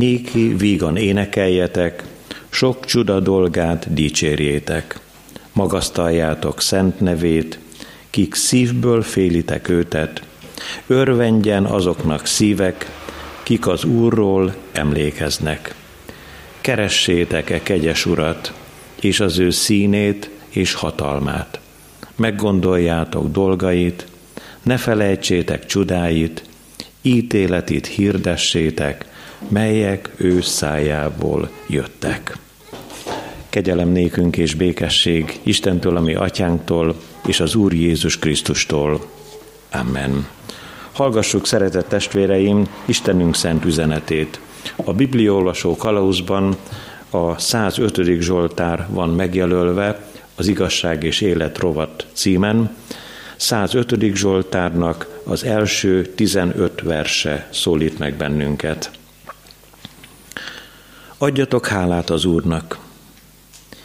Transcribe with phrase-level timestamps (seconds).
[0.00, 2.04] Néki vígan énekeljetek,
[2.50, 4.98] sok csuda dolgát dicsérjétek.
[5.52, 7.58] Magasztaljátok szent nevét,
[8.10, 10.22] kik szívből félitek őtet,
[10.86, 12.90] örvendjen azoknak szívek,
[13.42, 15.74] kik az Úrról emlékeznek.
[16.60, 18.52] Keressétek-e kegyes urat,
[19.00, 21.60] és az ő színét és hatalmát.
[22.16, 24.06] Meggondoljátok dolgait,
[24.62, 26.44] ne felejtsétek csodáit,
[27.02, 29.08] ítéletét hirdessétek,
[29.48, 32.36] melyek ő szájából jöttek.
[33.48, 36.94] Kegyelem nékünk és békesség Istentől, ami atyánktól,
[37.26, 39.04] és az Úr Jézus Krisztustól.
[39.70, 40.26] Amen.
[40.92, 44.40] Hallgassuk, szeretett testvéreim, Istenünk szent üzenetét.
[44.76, 46.56] A Bibliolvasó kalauzban
[47.10, 48.20] a 105.
[48.20, 52.76] Zsoltár van megjelölve az Igazság és Élet rovat címen.
[53.36, 54.14] 105.
[54.14, 58.90] Zsoltárnak az első 15 verse szólít meg bennünket.
[61.22, 62.78] Adjatok hálát az Úrnak,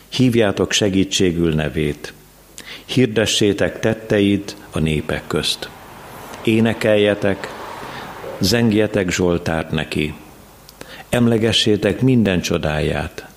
[0.10, 2.14] hívjátok segítségül nevét,
[2.86, 5.70] hirdessétek tetteit a népek közt.
[6.44, 7.48] Énekeljetek,
[8.40, 10.14] zengjetek Zsoltárt neki,
[11.10, 13.28] emlegessétek minden csodáját,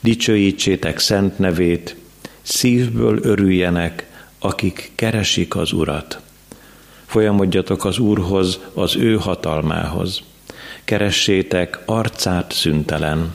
[0.00, 1.96] dicsőítsétek szent nevét,
[2.42, 4.06] szívből örüljenek,
[4.38, 6.20] akik keresik az Urat.
[7.06, 10.22] Folyamodjatok az Úrhoz, az ő hatalmához.
[10.90, 13.34] Keressétek arcát szüntelen.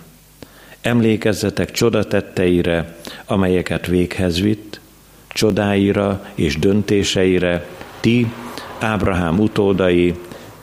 [0.82, 4.80] Emlékezzetek csodatetteire, amelyeket véghez vitt,
[5.28, 7.68] csodáira és döntéseire,
[8.00, 8.32] ti,
[8.80, 10.14] Ábrahám utódai,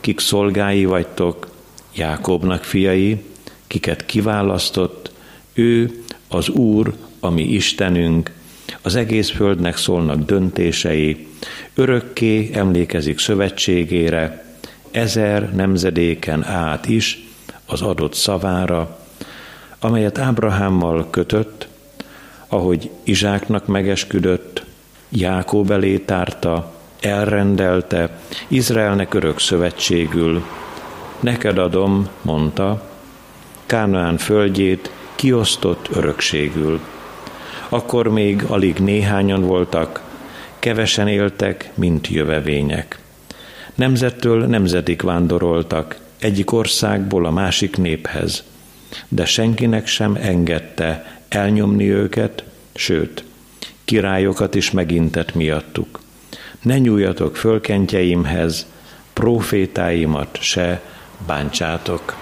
[0.01, 1.51] kik szolgái vagytok,
[1.95, 3.23] Jákobnak fiai,
[3.67, 5.13] kiket kiválasztott,
[5.53, 8.33] ő az Úr, ami Istenünk,
[8.83, 11.27] az egész földnek szólnak döntései,
[11.75, 14.42] örökké emlékezik szövetségére,
[14.93, 17.27] ezer nemzedéken át is
[17.67, 18.98] az adott szavára,
[19.79, 21.69] amelyet Ábrahámmal kötött,
[22.48, 24.65] ahogy Izsáknak megesküdött,
[25.09, 30.45] Jákob elé tárta, elrendelte, Izraelnek örök szövetségül.
[31.20, 32.83] Neked adom, mondta,
[33.67, 36.81] Kánaán földjét kiosztott örökségül.
[37.69, 40.01] Akkor még alig néhányan voltak,
[40.58, 43.02] kevesen éltek, mint jövevények.
[43.74, 48.44] Nemzettől nemzetik vándoroltak, egyik országból a másik néphez,
[49.08, 52.44] de senkinek sem engedte elnyomni őket,
[52.74, 53.24] sőt,
[53.84, 56.00] királyokat is megintett miattuk.
[56.62, 58.66] Ne nyúljatok fölkentjeimhez,
[59.12, 60.83] profétáimat se
[61.27, 62.16] bántsátok.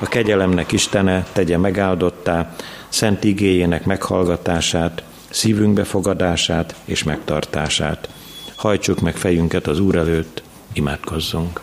[0.00, 2.54] A kegyelemnek Istene tegye megáldottá,
[2.88, 8.08] szent igéjének meghallgatását, szívünk befogadását és megtartását.
[8.54, 10.42] Hajtsuk meg fejünket az Úr előtt,
[10.78, 11.60] imádkozzunk.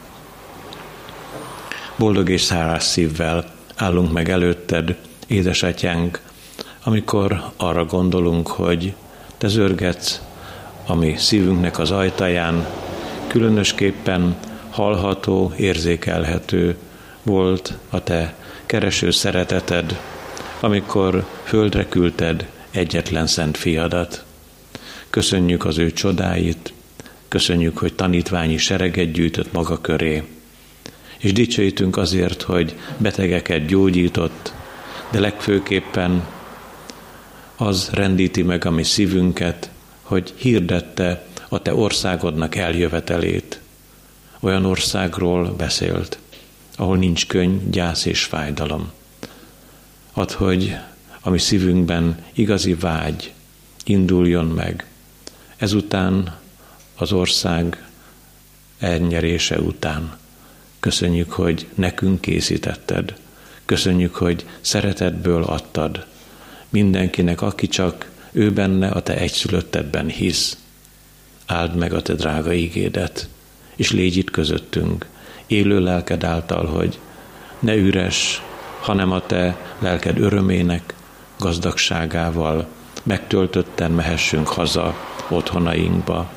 [1.96, 3.46] Boldog és szárás szívvel
[3.76, 4.96] állunk meg előtted,
[5.28, 6.22] édesatyánk,
[6.84, 8.94] amikor arra gondolunk, hogy
[9.38, 10.22] te zörgetsz
[10.86, 12.68] a mi szívünknek az ajtaján,
[13.28, 14.36] különösképpen
[14.70, 16.78] hallható, érzékelhető
[17.24, 20.00] volt a te kereső szereteted,
[20.60, 24.26] amikor földre küldted egyetlen szent fiadat.
[25.10, 26.74] Köszönjük az ő csodáit,
[27.36, 30.24] köszönjük, hogy tanítványi sereget gyűjtött maga köré,
[31.18, 34.54] és dicsőítünk azért, hogy betegeket gyógyított,
[35.12, 36.28] de legfőképpen
[37.56, 39.70] az rendíti meg a mi szívünket,
[40.02, 43.60] hogy hirdette a te országodnak eljövetelét.
[44.40, 46.20] Olyan országról beszélt,
[46.76, 48.92] ahol nincs könny, gyász és fájdalom.
[50.14, 50.76] Add, hogy
[51.22, 53.34] a mi szívünkben igazi vágy
[53.86, 54.86] induljon meg.
[55.58, 56.44] Ezután
[56.96, 57.88] az ország
[58.80, 60.18] elnyerése után.
[60.80, 63.14] Köszönjük, hogy nekünk készítetted.
[63.66, 66.06] Köszönjük, hogy szeretetből adtad.
[66.70, 70.58] Mindenkinek, aki csak ő benne a te egyszülöttedben hisz.
[71.46, 73.30] Áld meg a te drága ígédet,
[73.76, 75.06] és légy itt közöttünk,
[75.48, 77.00] élő lelked által, hogy
[77.60, 78.42] ne üres,
[78.82, 80.94] hanem a te lelked örömének,
[81.40, 82.68] gazdagságával
[83.04, 84.96] megtöltötten mehessünk haza
[85.30, 86.32] otthonainkba.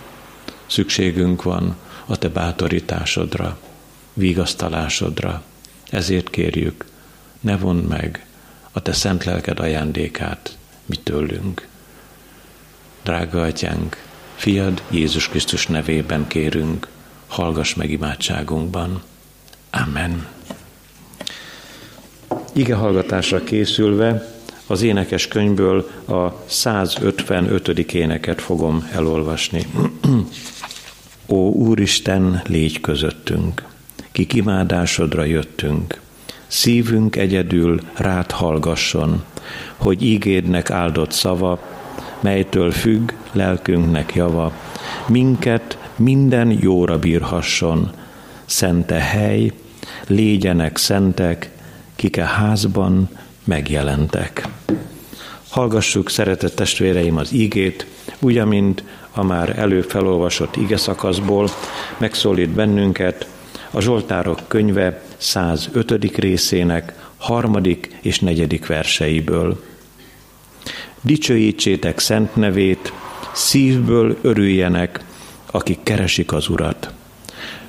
[0.68, 1.76] Szükségünk van
[2.06, 3.58] a te bátorításodra,
[4.12, 5.42] vigasztalásodra.
[5.90, 6.84] Ezért kérjük,
[7.40, 8.26] ne vond meg
[8.72, 10.56] a te szent lelked ajándékát
[10.86, 11.66] mi tőlünk.
[13.02, 13.96] Drága atyánk,
[14.36, 16.88] fiad Jézus Krisztus nevében kérünk,
[17.26, 19.02] hallgass meg imádságunkban.
[19.70, 20.26] Amen.
[22.52, 24.37] Ige hallgatásra készülve
[24.70, 27.68] az énekes könyvből a 155.
[27.92, 29.66] éneket fogom elolvasni.
[31.28, 33.64] Ó Úristen, légy közöttünk,
[34.12, 36.00] kik imádásodra jöttünk,
[36.46, 39.24] szívünk egyedül rád hallgasson,
[39.76, 41.58] hogy ígédnek áldott szava,
[42.20, 44.52] melytől függ lelkünknek java,
[45.06, 47.90] minket minden jóra bírhasson,
[48.44, 49.52] szente hely,
[50.06, 51.50] légyenek szentek,
[51.96, 53.08] kik a házban
[53.48, 54.48] megjelentek.
[55.48, 57.86] Hallgassuk, szeretett testvéreim, az ígét,
[58.18, 61.48] úgy, amint a már előbb felolvasott ige szakaszból
[61.98, 63.26] megszólít bennünket
[63.70, 66.16] a Zsoltárok könyve 105.
[66.16, 69.64] részének harmadik és negyedik verseiből.
[71.00, 72.92] Dicsőítsétek szent nevét,
[73.32, 75.00] szívből örüljenek,
[75.50, 76.92] akik keresik az Urat.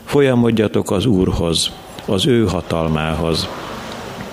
[0.06, 1.72] Folyamodjatok az Úrhoz,
[2.06, 3.48] az ő hatalmához.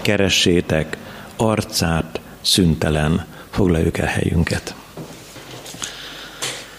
[0.01, 0.97] Keressétek
[1.37, 3.27] arcát szüntelen.
[3.51, 4.75] Foglaljuk el helyünket.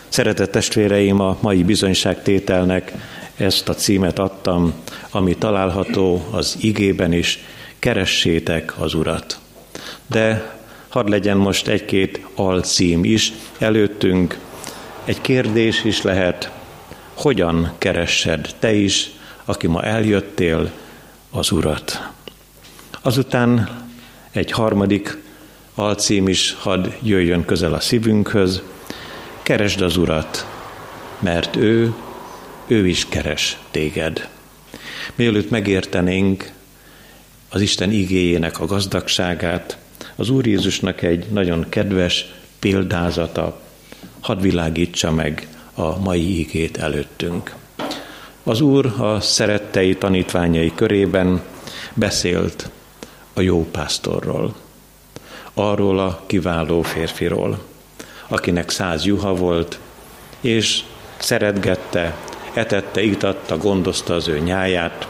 [0.08, 2.94] Szeretett testvéreim, a mai bizonyságtételnek
[3.38, 4.74] ezt a címet adtam,
[5.12, 7.40] ami található az igében is,
[7.80, 9.40] keressétek az Urat.
[10.08, 10.56] De
[10.88, 14.40] hadd legyen most egy-két alcím is előttünk,
[15.06, 16.52] egy kérdés is lehet,
[17.14, 19.10] hogyan keressed te is,
[19.46, 20.72] aki ma eljöttél,
[21.32, 22.10] az Urat.
[23.02, 23.70] Azután
[24.38, 25.18] egy harmadik
[25.76, 28.62] alcím is hadd jöjjön közel a szívünkhöz,
[29.42, 30.48] keresd az Urat,
[31.20, 31.94] mert ő,
[32.68, 34.30] ő is keres téged.
[35.16, 36.52] Mielőtt megértenénk
[37.50, 39.78] az Isten igéjének a gazdagságát,
[40.16, 43.62] az Úr Jézusnak egy nagyon kedves példázata,
[44.20, 47.56] hadd világítsa meg a mai igét előttünk.
[48.44, 51.42] Az Úr a szerettei tanítványai körében
[51.94, 52.70] beszélt
[53.38, 54.56] a jó pásztorról,
[55.54, 57.60] arról a kiváló férfiról,
[58.28, 59.80] akinek száz juha volt,
[60.42, 60.84] és
[61.18, 62.16] szeretgette,
[62.54, 65.08] etette, itatta, gondozta az ő nyáját.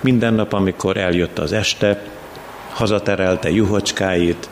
[0.00, 2.02] Minden nap, amikor eljött az este,
[2.72, 4.48] hazaterelte juhocskáit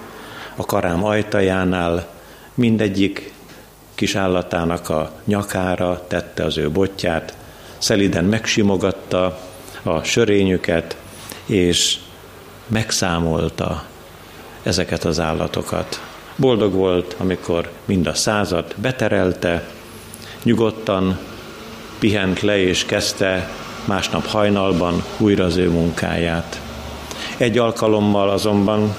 [0.56, 2.08] a karám ajtajánál,
[2.54, 3.32] mindegyik
[3.94, 7.36] kis állatának a nyakára tette az ő botját,
[7.78, 9.38] szeliden megsimogatta
[9.82, 10.96] a sörényüket,
[11.46, 11.98] és
[12.66, 13.84] megszámolta
[14.62, 16.00] ezeket az állatokat.
[16.36, 19.68] Boldog volt, amikor mind a százat beterelte,
[20.42, 21.18] nyugodtan
[21.98, 23.50] pihent le és kezdte
[23.84, 26.60] másnap hajnalban újra az ő munkáját.
[27.36, 28.96] Egy alkalommal azonban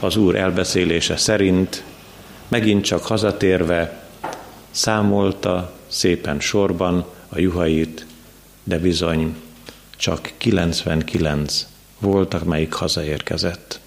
[0.00, 1.84] az úr elbeszélése szerint
[2.48, 4.02] megint csak hazatérve
[4.70, 8.06] számolta szépen sorban a juhait,
[8.64, 9.36] de bizony
[9.96, 11.66] csak 99
[11.98, 13.80] voltak, melyik hazaérkezett.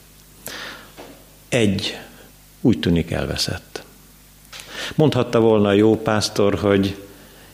[1.50, 1.98] Egy
[2.62, 3.84] úgy tűnik elveszett.
[4.96, 7.02] Mondhatta volna a jó pásztor, hogy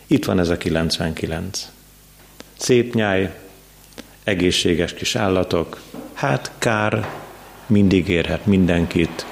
[0.07, 1.67] itt van ez a 99.
[2.57, 3.39] Szép nyáj,
[4.23, 5.81] egészséges kis állatok,
[6.13, 7.09] hát kár,
[7.65, 9.25] mindig érhet mindenkit.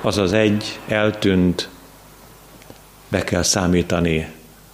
[0.00, 1.68] Az az egy eltűnt,
[3.08, 4.32] be kell számítani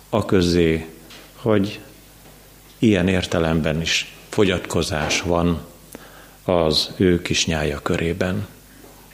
[0.09, 0.87] a közé,
[1.35, 1.81] hogy
[2.79, 5.61] ilyen értelemben is fogyatkozás van
[6.45, 8.47] az ő kis nyája körében.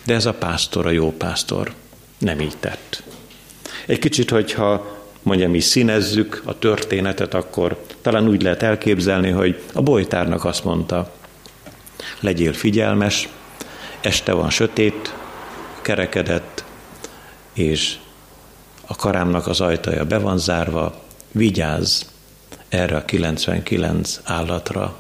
[0.05, 1.73] De ez a pásztor, a jó pásztor
[2.19, 3.03] nem így tett.
[3.87, 9.83] Egy kicsit, hogyha mondjam mi színezzük a történetet, akkor talán úgy lehet elképzelni, hogy a
[9.83, 11.13] bolytárnak azt mondta,
[12.21, 13.29] legyél figyelmes,
[14.01, 15.15] este van sötét,
[15.83, 16.65] kerekedett,
[17.53, 17.97] és
[18.87, 21.03] a karámnak az ajtaja be van zárva,
[21.33, 22.03] vigyázz
[22.69, 24.99] erre a 99 állatra,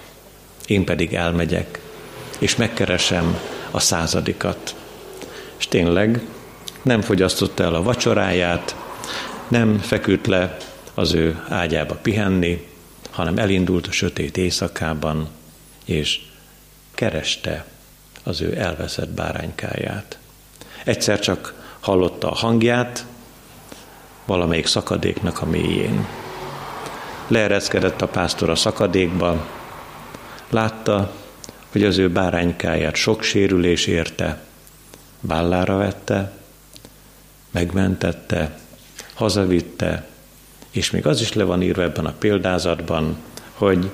[0.70, 1.80] én pedig elmegyek,
[2.38, 3.38] és megkeresem
[3.70, 4.74] a századikat.
[5.58, 6.20] És tényleg
[6.82, 8.76] nem fogyasztotta el a vacsoráját,
[9.48, 10.56] nem feküdt le
[10.94, 12.66] az ő ágyába pihenni,
[13.10, 15.28] hanem elindult a sötét éjszakában,
[15.84, 16.20] és
[16.94, 17.64] kereste
[18.22, 20.18] az ő elveszett báránykáját.
[20.84, 23.06] Egyszer csak hallotta a hangját,
[24.24, 26.06] valamelyik szakadéknak a mélyén.
[27.26, 29.46] Leereszkedett a pásztor a szakadékba,
[30.50, 31.12] látta,
[31.72, 34.40] hogy az ő báránykáját sok sérülés érte,
[35.20, 36.32] vállára vette,
[37.50, 38.58] megmentette,
[39.14, 40.08] hazavitte,
[40.70, 43.16] és még az is le van írva ebben a példázatban,
[43.54, 43.90] hogy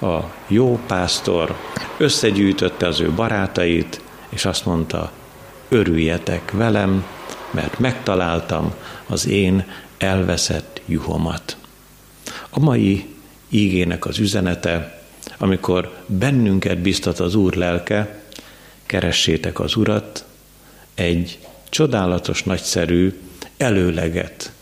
[0.00, 1.56] a jó pásztor
[1.96, 5.12] összegyűjtötte az ő barátait, és azt mondta,
[5.68, 7.06] örüljetek velem,
[7.50, 8.74] mert megtaláltam
[9.06, 9.64] az én
[9.98, 11.56] elveszett juhomat.
[12.50, 13.14] A mai
[13.48, 15.01] ígének az üzenete,
[15.42, 18.22] amikor bennünket biztat az Úr lelke,
[18.86, 20.24] keressétek az Urat,
[20.94, 23.20] egy csodálatos, nagyszerű
[23.56, 24.52] előleget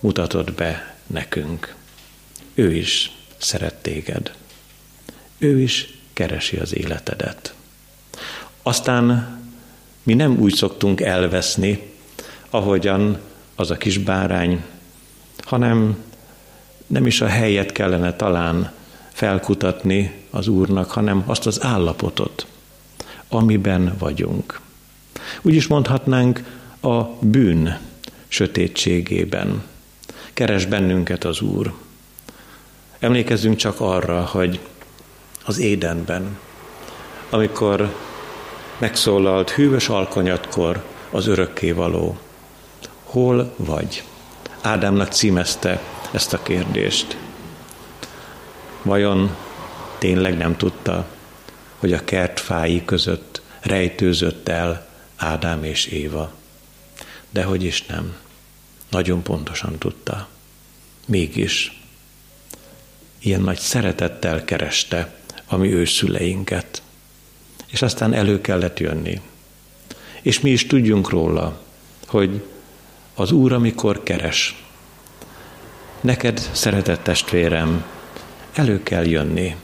[0.00, 1.74] mutatott be nekünk.
[2.54, 4.32] Ő is szeret téged.
[5.38, 7.54] Ő is keresi az életedet.
[8.62, 9.38] Aztán
[10.02, 11.92] mi nem úgy szoktunk elveszni,
[12.50, 13.18] ahogyan
[13.54, 14.64] az a kis bárány,
[15.38, 16.04] hanem
[16.86, 18.76] nem is a helyet kellene talán
[19.18, 22.46] felkutatni az Úrnak, hanem azt az állapotot,
[23.28, 24.60] amiben vagyunk.
[25.42, 26.42] Úgy is mondhatnánk
[26.80, 27.78] a bűn
[28.28, 29.62] sötétségében.
[30.32, 31.72] Keres bennünket az Úr.
[32.98, 34.60] Emlékezzünk csak arra, hogy
[35.44, 36.38] az édenben,
[37.30, 37.94] amikor
[38.78, 42.18] megszólalt hűvös alkonyatkor az örökkévaló,
[43.04, 44.04] hol vagy?
[44.60, 45.80] Ádámnak címezte
[46.12, 47.27] ezt a kérdést.
[48.82, 49.36] Vajon
[49.98, 51.06] tényleg nem tudta,
[51.78, 56.32] hogy a kertfái között rejtőzött el Ádám és Éva?
[57.30, 58.16] De hogy is nem.
[58.90, 60.28] Nagyon pontosan tudta.
[61.06, 61.82] Mégis
[63.18, 65.14] ilyen nagy szeretettel kereste
[65.46, 66.82] a mi őszüleinket.
[67.66, 69.20] És aztán elő kellett jönni.
[70.22, 71.60] És mi is tudjunk róla,
[72.06, 72.44] hogy
[73.14, 74.64] az Úr, amikor keres,
[76.00, 77.84] neked, szeretett testvérem,
[78.58, 79.56] elő kell jönni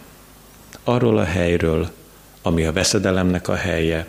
[0.84, 1.90] arról a helyről,
[2.42, 4.06] ami a veszedelemnek a helye,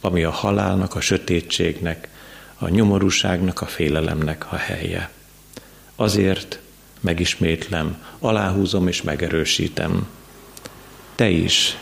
[0.00, 2.08] ami a halálnak, a sötétségnek,
[2.58, 5.10] a nyomorúságnak, a félelemnek a helye.
[5.96, 6.58] Azért
[7.00, 10.08] megismétlem, aláhúzom és megerősítem.
[11.14, 11.76] Te is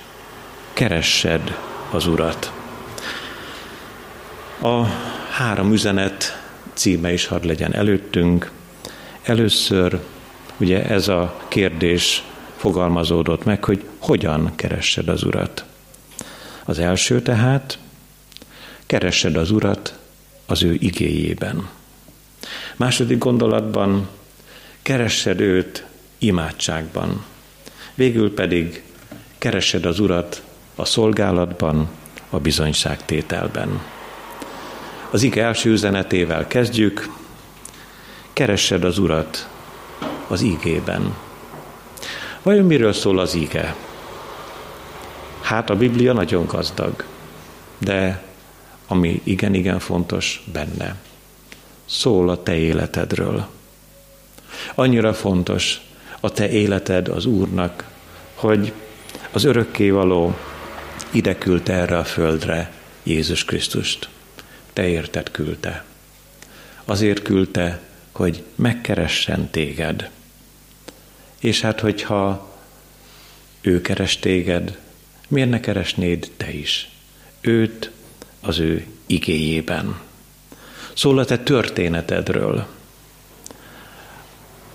[0.72, 1.58] keressed
[1.90, 2.52] az Urat.
[4.62, 4.84] A
[5.30, 6.42] három üzenet
[6.74, 8.50] címe is hadd legyen előttünk.
[9.22, 10.00] Először
[10.56, 12.24] ugye ez a kérdés
[12.64, 15.64] fogalmazódott meg, hogy hogyan keressed az Urat.
[16.64, 17.78] Az első tehát,
[18.86, 19.98] keressed az Urat
[20.46, 21.68] az ő igéjében.
[22.76, 24.08] Második gondolatban,
[24.82, 25.84] keressed őt
[26.18, 27.24] imádságban.
[27.94, 28.82] Végül pedig
[29.38, 30.42] keressed az Urat
[30.74, 31.88] a szolgálatban,
[32.30, 33.80] a bizonyságtételben.
[35.10, 37.08] Az ige első üzenetével kezdjük.
[38.32, 39.48] Keressed az Urat
[40.28, 41.23] az ígében.
[42.44, 43.74] Vajon miről szól az ige?
[45.40, 47.04] Hát a Biblia nagyon gazdag,
[47.78, 48.22] de
[48.86, 50.96] ami igen-igen fontos benne,
[51.84, 53.46] szól a te életedről.
[54.74, 55.80] Annyira fontos
[56.20, 57.84] a te életed az Úrnak,
[58.34, 58.72] hogy
[59.32, 60.36] az örökkévaló
[61.10, 62.72] ide küldte erre a földre
[63.02, 64.08] Jézus Krisztust
[64.74, 65.84] te érted küldte.
[66.84, 67.80] Azért küldte,
[68.12, 70.10] hogy megkeressen téged.
[71.44, 72.48] És hát, hogyha
[73.60, 74.78] ő keres téged,
[75.28, 76.88] miért ne keresnéd te is?
[77.40, 77.90] Őt
[78.40, 80.00] az ő igéjében.
[80.92, 82.66] Szól a te történetedről,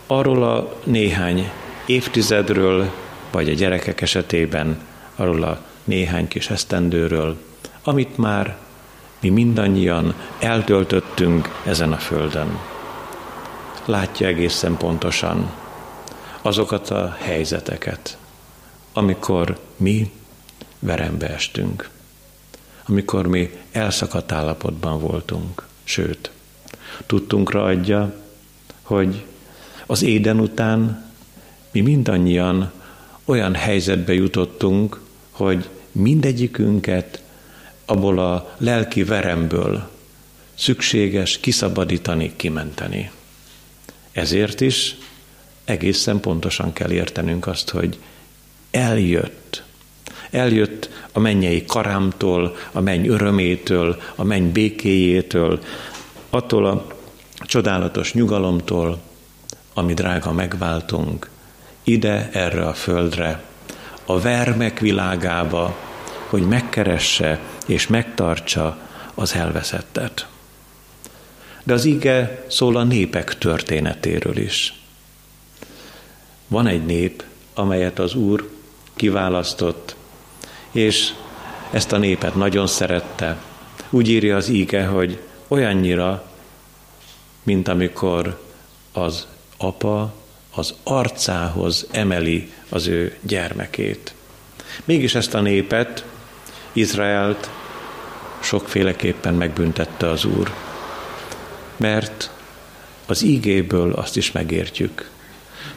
[0.07, 1.51] arról a néhány
[1.85, 2.91] évtizedről,
[3.31, 4.79] vagy a gyerekek esetében
[5.15, 7.37] arról a néhány kis esztendőről,
[7.83, 8.57] amit már
[9.19, 12.59] mi mindannyian eltöltöttünk ezen a földön.
[13.85, 15.67] Látja egészen pontosan
[16.41, 18.17] azokat a helyzeteket,
[18.93, 20.11] amikor mi
[20.79, 21.89] verembe estünk,
[22.85, 26.31] amikor mi elszakadt állapotban voltunk, sőt,
[27.05, 28.13] tudtunkra adja,
[28.81, 29.25] hogy
[29.85, 31.05] az éden után
[31.71, 32.71] mi mindannyian
[33.25, 37.21] olyan helyzetbe jutottunk, hogy mindegyikünket
[37.85, 39.89] abból a lelki veremből
[40.55, 43.11] szükséges kiszabadítani, kimenteni.
[44.11, 44.95] Ezért is
[45.69, 47.97] egészen pontosan kell értenünk azt, hogy
[48.71, 49.63] eljött.
[50.31, 55.59] Eljött a mennyei karámtól, a menny örömétől, a menny békéjétől,
[56.29, 56.87] attól a
[57.41, 59.01] csodálatos nyugalomtól,
[59.73, 61.29] ami drága megváltunk,
[61.83, 63.43] ide, erre a földre,
[64.05, 65.77] a vermek világába,
[66.29, 68.77] hogy megkeresse és megtartsa
[69.15, 70.27] az elveszettet.
[71.63, 74.78] De az ige szól a népek történetéről is.
[76.49, 78.49] Van egy nép, amelyet az Úr
[78.95, 79.95] kiválasztott,
[80.71, 81.13] és
[81.71, 83.41] ezt a népet nagyon szerette.
[83.89, 86.31] Úgy írja az íge, hogy olyannyira,
[87.43, 88.41] mint amikor
[88.91, 89.27] az
[89.57, 90.13] apa
[90.55, 94.13] az arcához emeli az ő gyermekét.
[94.85, 96.05] Mégis ezt a népet
[96.73, 97.49] Izraelt
[98.39, 100.53] sokféleképpen megbüntette az Úr.
[101.77, 102.31] Mert
[103.05, 105.09] az ígéből azt is megértjük,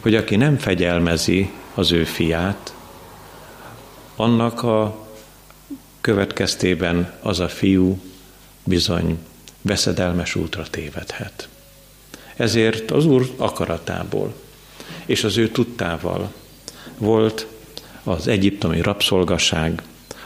[0.02, 2.74] hogy aki nem fegyelmezi az ő fiát,
[4.16, 5.06] annak a
[6.00, 8.00] következtében az a fiú
[8.64, 9.18] bizony
[9.60, 11.48] veszedelmes útra tévedhet.
[12.36, 14.34] Ezért az Úr akaratából
[15.06, 16.32] és az ő tudtával
[16.98, 17.46] volt
[18.02, 19.82] az egyiptomi rabszolgaság,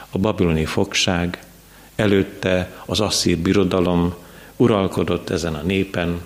[0.09, 1.43] a babiloni fogság,
[1.95, 4.15] előtte az asszír birodalom
[4.55, 6.21] uralkodott ezen a népen,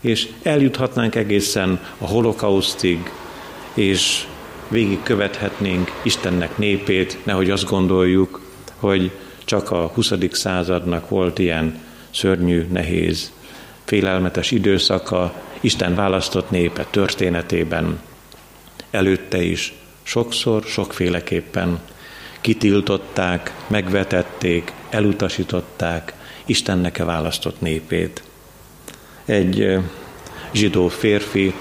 [0.00, 3.10] és eljuthatnánk egészen a holokausztig,
[3.74, 4.26] és
[4.68, 8.40] végig követhetnénk Istennek népét, nehogy azt gondoljuk,
[8.76, 9.10] hogy
[9.44, 10.12] csak a 20.
[10.30, 11.80] századnak volt ilyen
[12.10, 13.32] szörnyű, nehéz,
[13.84, 18.00] félelmetes időszaka Isten választott népe történetében.
[18.90, 21.80] Előtte is sokszor, sokféleképpen
[22.40, 26.14] kitiltották, megvetették, elutasították
[26.46, 28.22] Istennek-e választott népét.
[29.30, 29.78] Egy
[30.52, 31.54] zsidó férfi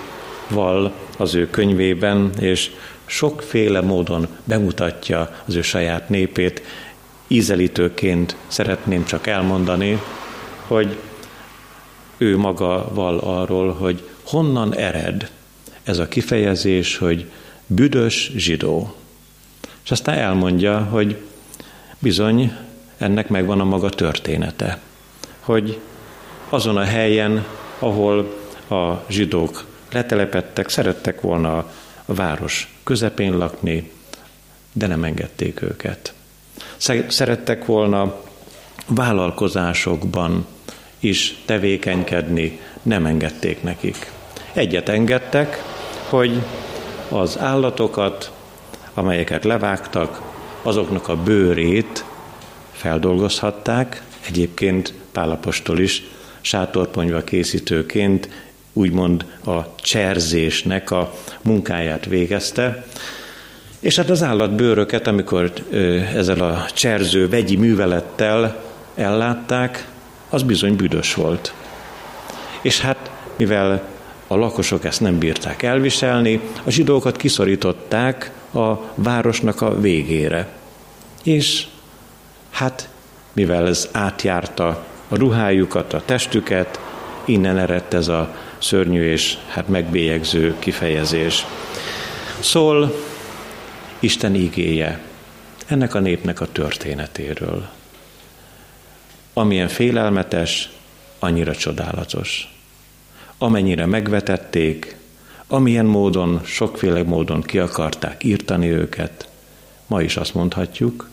[0.48, 2.72] val az ő könyvében, és
[3.06, 6.62] sokféle módon bemutatja az ő saját népét.
[7.28, 10.02] Ízelítőként szeretném csak elmondani,
[10.68, 10.98] hogy
[12.18, 15.32] ő maga val arról, hogy honnan ered
[15.84, 17.26] ez a kifejezés, hogy
[17.68, 18.96] büdös zsidó.
[19.84, 21.18] És aztán elmondja, hogy
[22.00, 22.52] bizony
[22.98, 24.80] ennek megvan a maga története,
[25.40, 25.80] hogy
[26.50, 27.46] azon a helyen,
[27.80, 28.38] ahol
[28.70, 33.92] a zsidók letelepettek, szerettek volna a város közepén lakni,
[34.74, 36.14] de nem engedték őket.
[37.08, 38.16] Szerettek volna
[38.88, 40.46] vállalkozásokban
[41.00, 44.12] is tevékenykedni, nem engedték nekik.
[44.54, 45.64] Egyet engedtek,
[46.10, 46.42] hogy
[47.10, 48.32] az állatokat,
[48.94, 50.22] amelyeket levágtak,
[50.62, 52.06] azoknak a bőrét
[52.72, 56.04] feldolgozhatták, egyébként Pálapostól is
[56.42, 58.30] sátorponyva készítőként
[58.74, 62.86] úgymond a cserzésnek a munkáját végezte,
[63.80, 65.54] és hát az állatbőröket, amikor
[66.16, 68.64] ezzel a cserző vegyi művelettel
[68.96, 69.88] ellátták,
[70.30, 71.54] az bizony büdös volt.
[72.62, 73.88] És hát, mivel
[74.28, 80.48] a lakosok ezt nem bírták elviselni, a zsidókat kiszorították a városnak a végére.
[81.24, 81.66] És
[82.52, 82.90] hát,
[83.34, 86.80] mivel ez átjárta a ruhájukat, a testüket,
[87.26, 91.46] innen eredt ez a szörnyű és hát megbélyegző kifejezés.
[92.40, 92.92] Szól
[94.00, 95.00] Isten igéje
[95.66, 97.68] ennek a népnek a történetéről.
[99.34, 100.70] Amilyen félelmetes,
[101.20, 102.54] annyira csodálatos.
[103.38, 104.96] Amennyire megvetették,
[105.48, 109.30] amilyen módon, sokféle módon ki akarták írtani őket,
[109.88, 111.10] ma is azt mondhatjuk,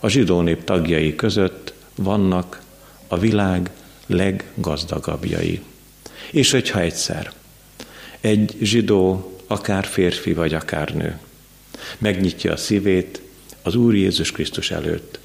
[0.00, 2.60] a zsidó nép tagjai között vannak
[3.08, 3.70] a világ
[4.06, 5.60] leggazdagabbjai.
[6.30, 7.32] És hogyha egyszer
[8.20, 11.18] egy zsidó, akár férfi vagy akár nő,
[11.98, 13.20] megnyitja a szívét
[13.62, 15.18] az Úr Jézus Krisztus előtt,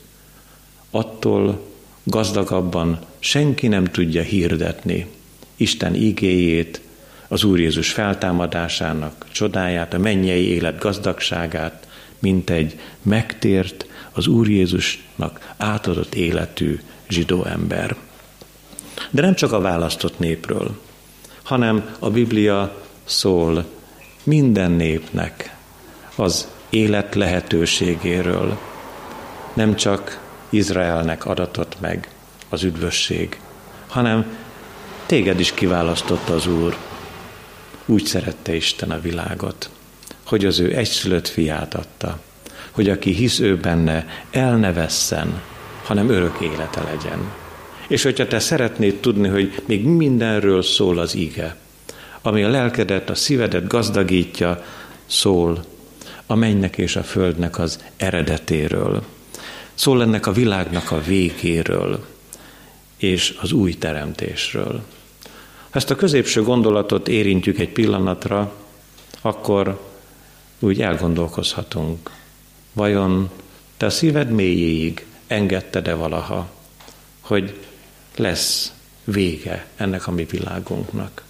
[0.91, 1.71] attól
[2.03, 5.07] gazdagabban senki nem tudja hirdetni
[5.55, 6.81] Isten igéjét,
[7.27, 11.87] az Úr Jézus feltámadásának csodáját, a mennyei élet gazdagságát,
[12.19, 17.95] mint egy megtért, az Úr Jézusnak átadott életű zsidó ember.
[19.09, 20.79] De nem csak a választott népről,
[21.43, 23.65] hanem a Biblia szól
[24.23, 25.55] minden népnek
[26.15, 28.57] az élet lehetőségéről.
[29.53, 32.09] Nem csak Izraelnek adatott meg
[32.49, 33.39] az üdvösség,
[33.87, 34.37] hanem
[35.05, 36.77] téged is kiválasztott az Úr.
[37.85, 39.69] Úgy szerette Isten a világot,
[40.23, 42.19] hogy az ő egyszülött fiát adta,
[42.71, 45.41] hogy aki hisz ő benne, el ne vesszen,
[45.83, 47.31] hanem örök élete legyen.
[47.87, 51.55] És hogyha te szeretnéd tudni, hogy még mindenről szól az ige,
[52.21, 54.63] ami a lelkedet, a szívedet gazdagítja,
[55.05, 55.63] szól
[56.25, 59.03] a mennynek és a földnek az eredetéről.
[59.73, 62.05] Szól ennek a világnak a végéről
[62.97, 64.81] és az új teremtésről.
[65.69, 68.53] Ha ezt a középső gondolatot érintjük egy pillanatra,
[69.21, 69.91] akkor
[70.59, 72.09] úgy elgondolkozhatunk.
[72.73, 73.29] Vajon
[73.77, 76.49] te a szíved mélyéig engedted-e valaha,
[77.21, 77.59] hogy
[78.15, 81.23] lesz vége ennek a mi világunknak.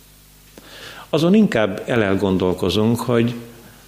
[1.10, 3.34] Azon inkább elelgondolkozunk, hogy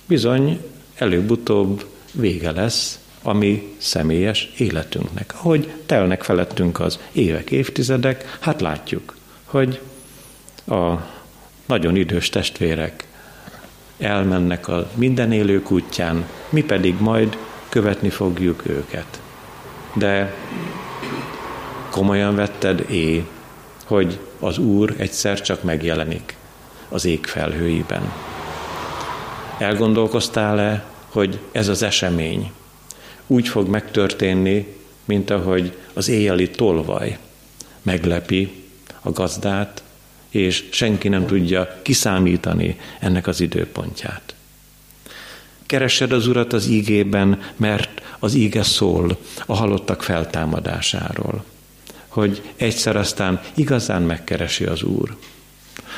[0.06, 0.62] bizony
[0.96, 5.34] előbb-utóbb vége lesz a mi személyes életünknek.
[5.38, 9.80] Ahogy telnek felettünk az évek, évtizedek, hát látjuk, hogy
[10.68, 10.94] a
[11.66, 13.08] nagyon idős testvérek
[13.98, 17.38] elmennek a minden élők útján, mi pedig majd
[17.70, 19.20] követni fogjuk őket.
[19.96, 20.36] De
[21.90, 23.26] komolyan vetted é,
[23.86, 26.38] hogy az Úr egyszer csak megjelenik
[26.90, 28.12] az ég felhőiben.
[29.58, 32.52] Elgondolkoztál-e, hogy ez az esemény
[33.28, 37.18] úgy fog megtörténni, mint ahogy az éjjeli tolvaj
[37.82, 38.64] meglepi
[39.02, 39.84] a gazdát,
[40.30, 44.36] és senki nem tudja kiszámítani ennek az időpontját.
[45.66, 51.44] Keresed az Urat az ígében, mert az íge szól a halottak feltámadásáról.
[52.08, 55.16] Hogy egyszer aztán igazán megkeresi az Úr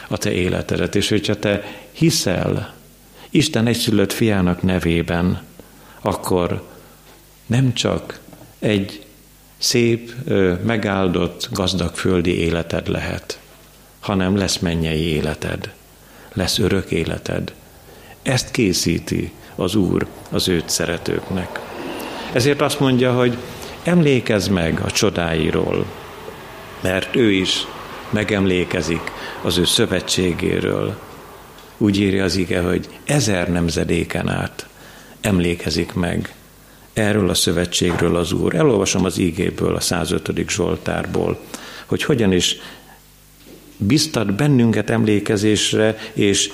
[0.08, 2.76] a te életedet, és hogyha te hiszel
[3.30, 5.42] Isten egyszülött fiának nevében,
[6.02, 6.68] akkor
[7.46, 8.20] nem csak
[8.60, 9.06] egy
[9.58, 10.14] szép,
[10.64, 13.40] megáldott, gazdag földi életed lehet,
[14.00, 15.74] hanem lesz mennyei életed,
[16.34, 17.54] lesz örök életed.
[18.22, 21.60] Ezt készíti az Úr az őt szeretőknek.
[22.34, 23.38] Ezért azt mondja, hogy
[23.84, 25.86] emlékezz meg a csodáiról,
[26.82, 27.68] mert ő is
[28.10, 30.98] megemlékezik az ő szövetségéről.
[31.78, 34.68] Úgy írja az ige, hogy ezer nemzedéken át
[35.22, 36.34] emlékezik meg
[36.94, 38.56] erről a szövetségről az Úr.
[38.56, 40.50] Elolvasom az ígéből, a 105.
[40.50, 41.40] Zsoltárból,
[41.86, 42.56] hogy hogyan is
[43.78, 46.52] biztat bennünket emlékezésre, és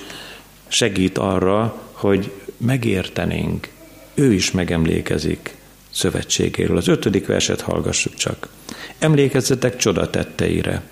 [0.68, 2.30] segít arra, hogy
[2.64, 3.68] megértenénk.
[4.14, 5.56] Ő is megemlékezik
[5.90, 6.76] szövetségéről.
[6.76, 8.48] Az ötödik verset hallgassuk csak.
[8.98, 10.82] Emlékezzetek csodatetteire,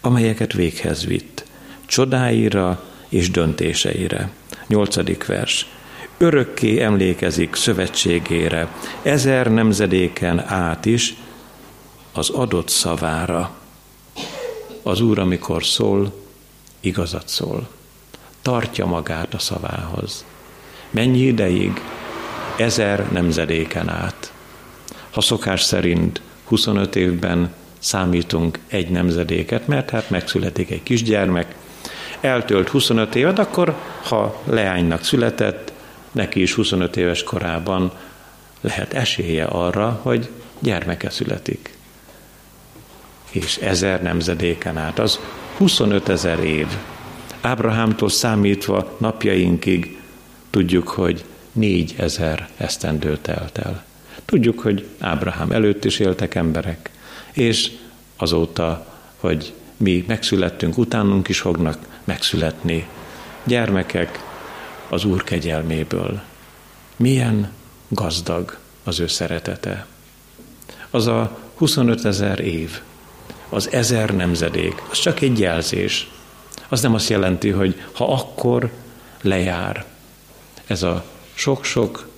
[0.00, 1.44] amelyeket véghez vitt,
[1.86, 4.30] csodáira és döntéseire.
[4.66, 5.66] Nyolcadik vers.
[6.18, 11.14] Örökké emlékezik szövetségére, ezer nemzedéken át is
[12.12, 13.54] az adott szavára.
[14.82, 16.12] Az Úr, amikor szól,
[16.80, 17.68] igazat szól.
[18.42, 20.24] Tartja magát a szavához.
[20.92, 21.80] Mennyi ideig?
[22.56, 24.32] Ezer nemzedéken át.
[25.10, 31.54] Ha szokás szerint 25 évben számítunk egy nemzedéket, mert hát megszületik egy kisgyermek,
[32.20, 35.72] eltölt 25 évet, akkor ha leánynak született,
[36.12, 37.92] neki is 25 éves korában
[38.60, 40.28] lehet esélye arra, hogy
[40.58, 41.74] gyermeke születik.
[43.30, 45.20] És ezer nemzedéken át, az
[45.56, 46.66] 25 ezer év.
[47.40, 50.01] Ábrahámtól számítva napjainkig
[50.52, 53.84] tudjuk, hogy négy ezer esztendő telt el.
[54.24, 56.90] Tudjuk, hogy Ábrahám előtt is éltek emberek,
[57.32, 57.70] és
[58.16, 58.86] azóta,
[59.16, 62.86] hogy mi megszülettünk, utánunk is fognak megszületni
[63.44, 64.18] gyermekek
[64.88, 66.20] az Úr kegyelméből.
[66.96, 67.50] Milyen
[67.88, 69.86] gazdag az ő szeretete.
[70.90, 72.80] Az a 25 ezer év,
[73.48, 76.10] az ezer nemzedék, az csak egy jelzés.
[76.68, 78.70] Az nem azt jelenti, hogy ha akkor
[79.22, 79.90] lejár
[80.66, 82.08] ez a sok-sok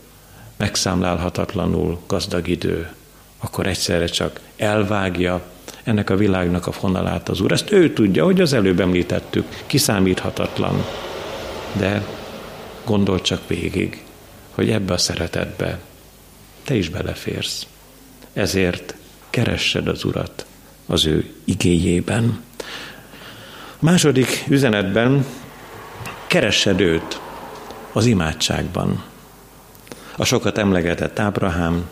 [0.57, 2.93] megszámlálhatatlanul gazdag idő,
[3.39, 5.43] akkor egyszerre csak elvágja
[5.85, 7.53] ennek a világnak a fonalát az Úr.
[7.53, 10.85] Ezt ő tudja, hogy az előbb említettük, kiszámíthatatlan.
[11.73, 12.07] De
[12.85, 14.05] gondol csak végig,
[14.51, 15.79] hogy ebbe a szeretetbe
[16.65, 17.67] te is beleférsz.
[18.33, 18.95] Ezért
[19.31, 20.47] keressed az Urat
[20.87, 22.43] az ő igéjében.
[23.69, 25.27] A második üzenetben
[26.27, 27.21] keressed őt
[27.95, 29.03] az imádságban.
[30.17, 31.89] A sokat emlegetett Ábrahám,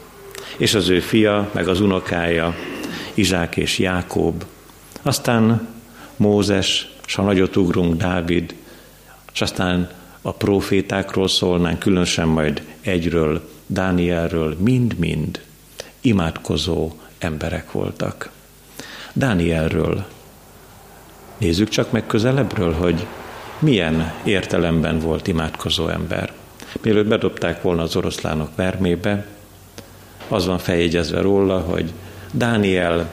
[0.57, 2.55] és az ő fia, meg az unokája,
[3.15, 4.45] Izsák és Jákob,
[5.03, 5.69] aztán
[6.17, 8.55] Mózes, és ha nagyot ugrunk, Dávid,
[9.33, 9.91] és aztán
[10.23, 15.41] a profétákról szólnánk, különösen majd egyről, Dánielről, mind-mind
[16.01, 18.31] imádkozó emberek voltak.
[19.13, 20.05] Dánielről
[21.39, 23.07] nézzük csak meg közelebbről, hogy
[23.63, 26.33] milyen értelemben volt imádkozó ember.
[26.83, 29.27] Mielőtt bedobták volna az oroszlánok vermébe,
[30.29, 31.93] az van feljegyezve róla, hogy
[32.33, 33.11] Dániel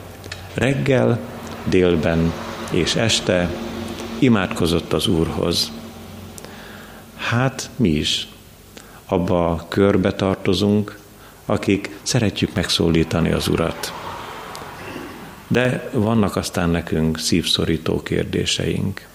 [0.54, 1.18] reggel,
[1.64, 2.32] délben
[2.70, 3.50] és este
[4.18, 5.72] imádkozott az Úrhoz.
[7.16, 8.28] Hát mi is
[9.06, 10.98] abba a körbe tartozunk,
[11.46, 13.92] akik szeretjük megszólítani az Urat.
[15.48, 19.08] De vannak aztán nekünk szívszorító kérdéseink.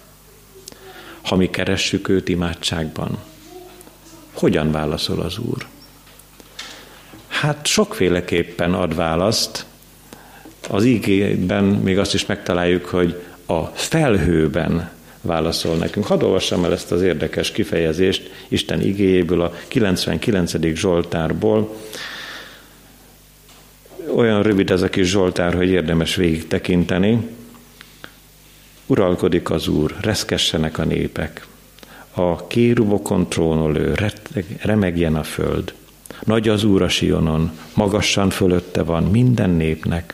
[1.26, 3.18] Ha mi keressük őt imádságban,
[4.34, 5.66] hogyan válaszol az Úr?
[7.28, 9.66] Hát sokféleképpen ad választ.
[10.70, 16.06] Az ígében még azt is megtaláljuk, hogy a felhőben válaszol nekünk.
[16.06, 20.74] Hadd olvassam el ezt az érdekes kifejezést Isten igéjéből, a 99.
[20.74, 21.76] Zsoltárból.
[24.16, 27.28] Olyan rövid ez a kis Zsoltár, hogy érdemes végig tekinteni.
[28.88, 31.45] Uralkodik az Úr, reszkessenek a népek.
[32.13, 33.95] A kérubokon trónolő,
[34.62, 35.74] remegjen a föld.
[36.24, 40.13] Nagy az Úr a Sionon, magassan fölötte van minden népnek.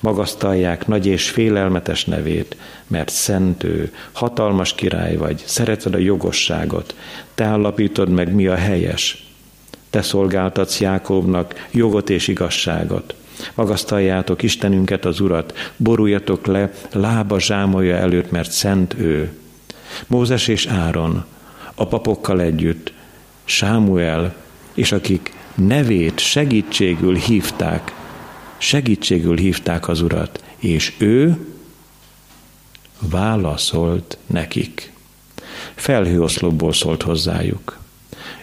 [0.00, 6.94] Magasztalják nagy és félelmetes nevét, mert szent ő, hatalmas király vagy, szereted a jogosságot,
[7.34, 9.26] te állapítod meg, mi a helyes.
[9.90, 13.14] Te szolgáltatsz Jákobnak jogot és igazságot.
[13.54, 19.32] Magasztaljátok Istenünket, az Urat, boruljatok le lába zsámolja előtt, mert szent ő.
[20.06, 21.24] Mózes és Áron,
[21.74, 22.92] a papokkal együtt,
[23.44, 24.34] Sámuel,
[24.74, 27.94] és akik nevét segítségül hívták,
[28.58, 31.46] segítségül hívták az Urat, és ő
[33.00, 34.92] válaszolt nekik.
[35.74, 37.78] Felhőoszlopból szólt hozzájuk.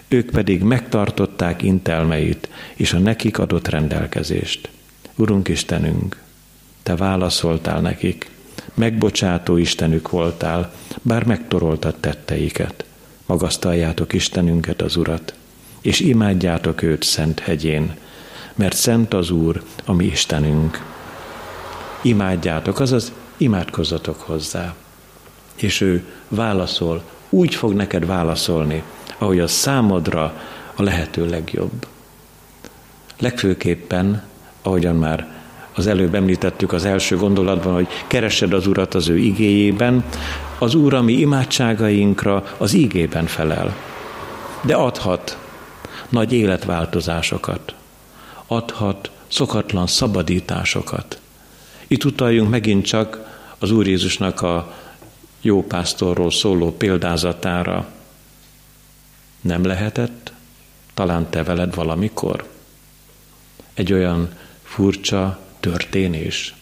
[0.08, 4.70] Ők pedig megtartották intelmeit és a nekik adott rendelkezést.
[5.16, 6.24] Urunk Istenünk,
[6.84, 8.30] Te válaszoltál nekik,
[8.74, 12.86] megbocsátó Istenük voltál, bár megtoroltad tetteiket.
[13.26, 15.34] Magasztaljátok Istenünket, az Urat,
[15.82, 17.96] és imádjátok őt szent hegyén,
[18.56, 20.84] mert szent az Úr, a mi Istenünk.
[22.02, 24.76] Imádjátok, azaz imádkozzatok hozzá.
[25.56, 28.84] És ő válaszol, úgy fog neked válaszolni,
[29.18, 30.42] ahogy a számodra
[30.76, 31.88] a lehető legjobb.
[33.20, 34.24] Legfőképpen,
[34.66, 35.28] ahogyan már
[35.74, 40.04] az előbb említettük az első gondolatban, hogy keresed az Urat az ő igéjében,
[40.60, 43.76] az Úr a mi imádságainkra az igében felel.
[44.62, 45.38] De adhat
[46.10, 47.76] nagy életváltozásokat,
[48.48, 51.20] adhat szokatlan szabadításokat.
[51.88, 54.74] Itt utaljunk megint csak az Úr Jézusnak a
[55.42, 57.88] jó pásztorról szóló példázatára.
[59.42, 60.34] Nem lehetett?
[60.94, 62.48] Talán te veled valamikor?
[63.74, 64.30] Egy olyan
[64.66, 66.56] furcsa történés,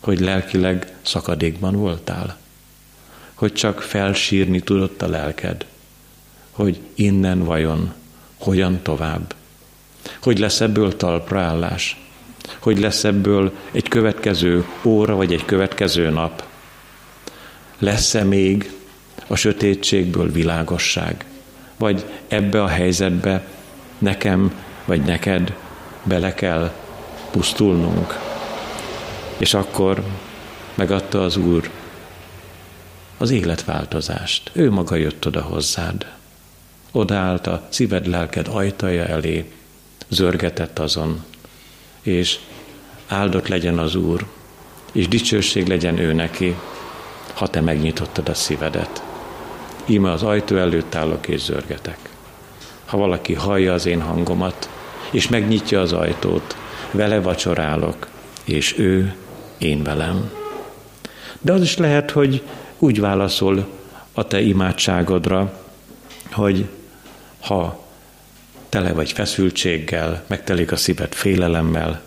[0.00, 2.36] hogy lelkileg szakadékban voltál,
[3.34, 5.66] hogy csak felsírni tudott a lelked,
[6.50, 7.92] hogy innen vajon
[8.38, 9.34] hogyan tovább,
[10.22, 12.00] hogy lesz ebből talpraállás,
[12.58, 16.44] hogy lesz ebből egy következő óra vagy egy következő nap,
[17.78, 18.72] lesz-e még
[19.26, 21.24] a sötétségből világosság,
[21.76, 23.46] vagy ebbe a helyzetbe
[23.98, 25.54] nekem vagy neked
[26.02, 26.72] bele kell
[27.32, 28.18] pusztulnunk.
[29.36, 30.04] És akkor
[30.74, 31.70] megadta az Úr
[33.18, 34.50] az életváltozást.
[34.52, 36.06] Ő maga jött oda hozzád.
[36.92, 39.52] Odaállt a szíved, lelked ajtaja elé,
[40.08, 41.24] zörgetett azon,
[42.02, 42.38] és
[43.08, 44.26] áldott legyen az Úr,
[44.92, 46.56] és dicsőség legyen ő neki,
[47.34, 49.02] ha te megnyitottad a szívedet.
[49.86, 51.98] Íme az ajtó előtt állok és zörgetek.
[52.84, 54.68] Ha valaki hallja az én hangomat,
[55.10, 56.56] és megnyitja az ajtót,
[56.92, 58.08] vele vacsorálok,
[58.44, 59.14] és ő
[59.58, 60.30] én velem.
[61.40, 62.42] De az is lehet, hogy
[62.78, 63.66] úgy válaszol
[64.12, 65.60] a te imádságodra,
[66.30, 66.68] hogy
[67.40, 67.86] ha
[68.68, 72.02] tele vagy feszültséggel, megtelik a szíved félelemmel,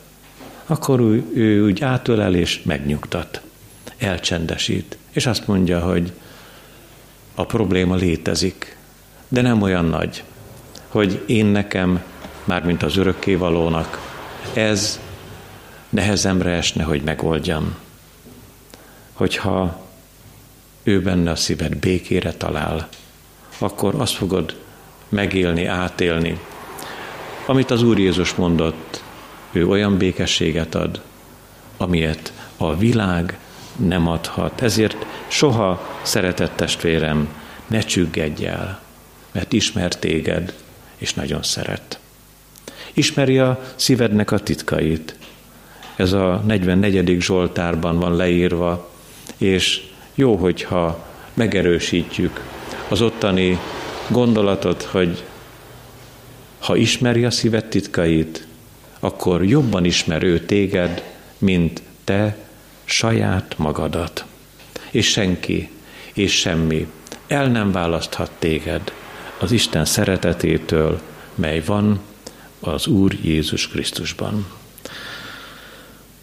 [0.65, 3.41] akkor ő, ő úgy átölel és megnyugtat,
[3.97, 6.11] elcsendesít, és azt mondja, hogy
[7.35, 8.77] a probléma létezik,
[9.27, 10.23] de nem olyan nagy,
[10.87, 12.03] hogy én nekem,
[12.43, 14.14] mármint az örökkévalónak,
[14.53, 14.99] ez
[15.89, 17.75] nehezemre esne, hogy megoldjam.
[19.13, 19.84] Hogyha
[20.84, 22.88] ő benne a szíved békére talál,
[23.58, 24.55] akkor azt fogod
[25.10, 26.39] megélni, átélni,
[27.45, 29.03] amit az Úr Jézus mondott,
[29.51, 31.01] ő olyan békességet ad,
[31.77, 33.39] amilyet a világ
[33.75, 34.62] nem adhat.
[34.62, 37.29] Ezért soha, szeretett testvérem,
[37.67, 38.81] ne csüggedj el,
[39.31, 40.53] mert ismer téged,
[40.97, 41.99] és nagyon szeret.
[42.95, 45.15] Ismeri a szívednek a titkait.
[45.95, 47.21] Ez a 44.
[47.21, 48.91] Zsoltárban van leírva,
[49.38, 49.81] és
[50.15, 52.41] jó, hogyha megerősítjük
[52.88, 53.60] az ottani
[54.08, 55.23] gondolatot, hogy
[56.60, 58.47] ha ismeri a szíved titkait,
[58.99, 61.03] akkor jobban ismer ő téged,
[61.38, 62.38] mint te
[62.86, 64.25] saját magadat.
[64.91, 65.69] És senki
[66.13, 66.88] és semmi
[67.27, 68.93] el nem választhat téged
[69.39, 71.01] az Isten szeretetétől,
[71.36, 71.99] mely van
[72.67, 74.47] az Úr Jézus Krisztusban.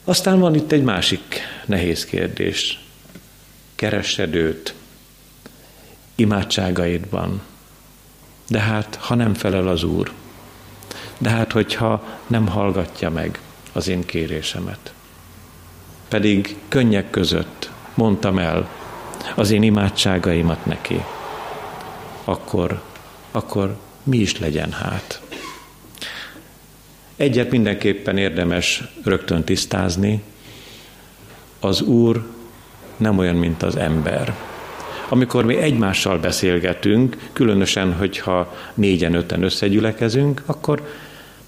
[0.04, 2.80] Aztán van itt egy másik nehéz kérdés.
[3.74, 4.74] Keresed őt
[6.14, 7.42] imádságaidban.
[8.48, 10.12] De hát, ha nem felel az Úr,
[11.18, 13.40] de hát, hogyha nem hallgatja meg
[13.72, 14.92] az én kérésemet,
[16.08, 18.68] pedig könnyek között mondtam el
[19.34, 21.04] az én imádságaimat neki,
[22.24, 22.82] akkor,
[23.30, 25.20] akkor mi is legyen hát?
[27.22, 30.22] Egyet mindenképpen érdemes rögtön tisztázni,
[31.60, 32.26] az Úr
[32.96, 34.34] nem olyan, mint az ember.
[35.08, 40.88] Amikor mi egymással beszélgetünk, különösen, hogyha négyen, öten összegyülekezünk, akkor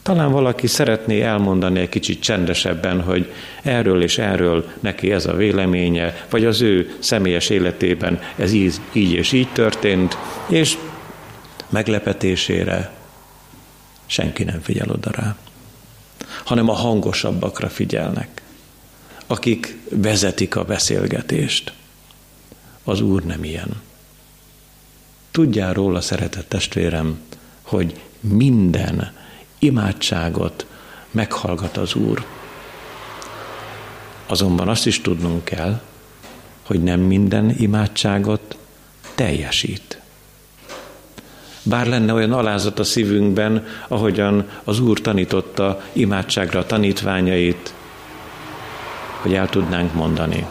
[0.02, 3.32] talán valaki szeretné elmondani egy kicsit csendesebben, hogy
[3.62, 9.12] erről és erről neki ez a véleménye, vagy az ő személyes életében ez így, így
[9.12, 10.76] és így történt, és
[11.68, 12.92] meglepetésére
[14.06, 15.36] senki nem figyel oda rá
[16.44, 18.42] hanem a hangosabbakra figyelnek,
[19.26, 21.72] akik vezetik a beszélgetést.
[22.84, 23.82] Az Úr nem ilyen.
[25.30, 27.20] Tudjál róla, szeretett testvérem,
[27.62, 29.12] hogy minden
[29.58, 30.66] imádságot
[31.10, 32.26] meghallgat az Úr.
[34.26, 35.80] Azonban azt is tudnunk kell,
[36.62, 38.56] hogy nem minden imádságot
[39.14, 40.00] teljesít.
[41.66, 47.74] Bár lenne olyan alázat a szívünkben, ahogyan az Úr tanította imádságra a tanítványait,
[49.20, 50.46] hogy el tudnánk mondani,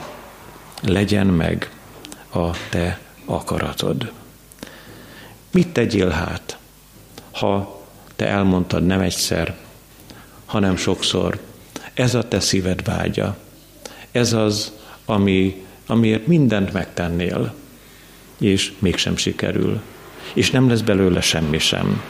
[0.81, 1.71] legyen meg
[2.33, 4.11] a te akaratod.
[5.51, 6.57] Mit tegyél hát,
[7.31, 7.81] ha
[8.15, 9.55] te elmondtad nem egyszer,
[10.45, 11.39] hanem sokszor,
[11.93, 13.37] ez a te szíved vágya,
[14.11, 14.71] ez az,
[15.05, 17.53] ami, amiért mindent megtennél,
[18.37, 19.81] és mégsem sikerül,
[20.33, 22.01] és nem lesz belőle semmi sem.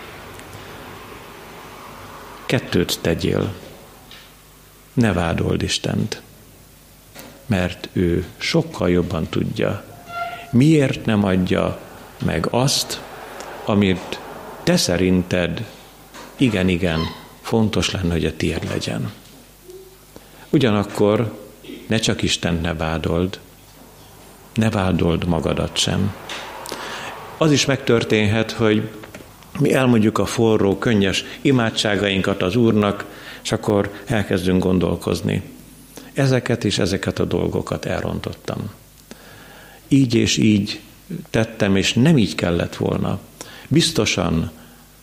[2.45, 3.53] Kettőt tegyél,
[4.93, 6.21] ne vádold Istent,
[7.45, 9.83] mert ő sokkal jobban tudja,
[10.51, 11.79] miért nem adja
[12.25, 13.01] meg azt,
[13.65, 14.19] amit
[14.63, 15.65] te szerinted
[16.37, 16.99] igen, igen,
[17.41, 19.11] fontos lenne, hogy a tiéd legyen.
[20.49, 21.37] Ugyanakkor
[21.87, 23.39] ne csak Isten ne vádold,
[24.53, 26.13] ne vádold magadat sem.
[27.43, 28.89] Az is megtörténhet, hogy
[29.59, 33.05] mi elmondjuk a forró, könnyes imádságainkat az Úrnak,
[33.43, 35.41] és akkor elkezdünk gondolkozni.
[36.13, 38.71] Ezeket és ezeket a dolgokat elrontottam.
[39.87, 40.81] Így és így
[41.29, 43.19] tettem, és nem így kellett volna.
[43.67, 44.51] Biztosan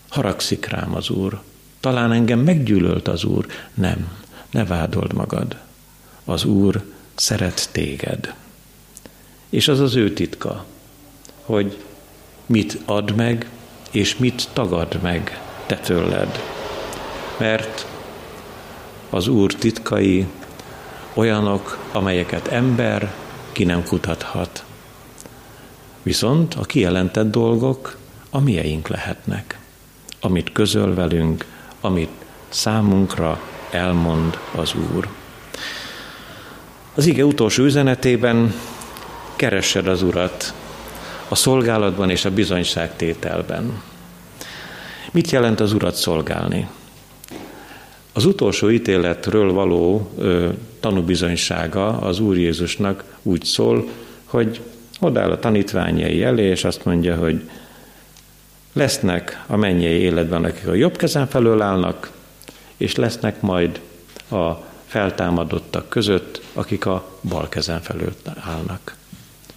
[0.09, 1.41] haragszik rám az Úr.
[1.81, 3.47] Talán engem meggyűlölt az Úr.
[3.75, 4.19] Nem,
[4.51, 5.57] ne vádold magad.
[6.25, 8.35] Az Úr szeret téged.
[9.51, 10.65] És az az ő titka,
[11.43, 11.79] hogy
[12.51, 13.49] mit ad meg,
[13.91, 16.43] és mit tagad meg te tőled.
[17.37, 17.87] Mert
[19.11, 20.27] az Úr titkai
[21.15, 23.13] olyanok, amelyeket ember
[23.53, 24.65] ki nem kutathat.
[26.03, 27.97] Viszont a kijelentett dolgok
[28.31, 29.59] a mieink lehetnek,
[30.21, 31.45] amit közöl velünk,
[31.81, 32.13] amit
[32.49, 35.09] számunkra elmond az Úr.
[36.95, 38.55] Az ige utolsó üzenetében
[39.37, 40.55] keressed az Urat
[41.31, 43.83] a szolgálatban és a bizonyságtételben.
[45.11, 46.69] Mit jelent az Urat szolgálni?
[48.13, 50.49] Az utolsó ítéletről való ö,
[50.81, 53.89] tanúbizonysága az Úr Jézusnak úgy szól,
[54.25, 54.61] hogy
[55.01, 57.51] odáll a tanítványai elé, és azt mondja, hogy
[58.73, 62.11] lesznek a mennyei életben, akik a jobb kezem felől állnak,
[62.77, 63.81] és lesznek majd
[64.31, 64.51] a
[64.87, 68.95] feltámadottak között, akik a bal kezen felől állnak.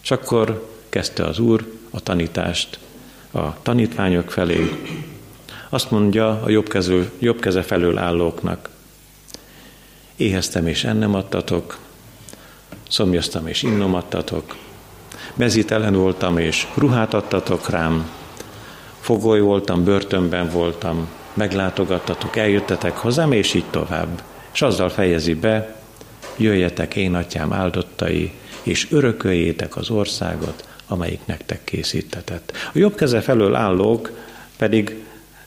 [0.04, 2.79] És akkor kezdte az Úr a tanítást
[3.32, 4.69] a tanítványok felé.
[5.69, 8.69] Azt mondja a jobb, kező, jobb keze felől állóknak,
[10.15, 11.77] éheztem és ennem adtatok,
[12.89, 14.56] szomjaztam és innom adtatok,
[15.34, 18.10] mezítelen voltam és ruhát adtatok rám,
[18.99, 24.23] fogoly voltam, börtönben voltam, meglátogattatok, eljöttetek hozzám, és így tovább.
[24.51, 25.75] És azzal fejezi be,
[26.38, 32.51] jöjjetek én atyám áldottai, és örököljétek az országot, amelyik nektek készítetett.
[32.73, 34.12] A jobb keze felől állók
[34.58, 35.03] pedig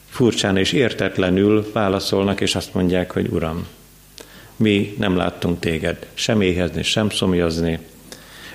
[0.08, 3.66] furcsán és értetlenül válaszolnak, és azt mondják, hogy Uram,
[4.56, 7.78] mi nem láttunk téged sem éhezni, sem szomjazni,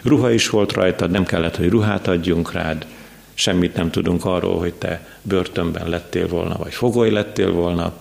[0.02, 2.86] ruha is volt rajtad, nem kellett, hogy ruhát adjunk rád,
[3.34, 7.94] semmit nem tudunk arról, hogy te börtönben lettél volna, vagy fogoly lettél volna.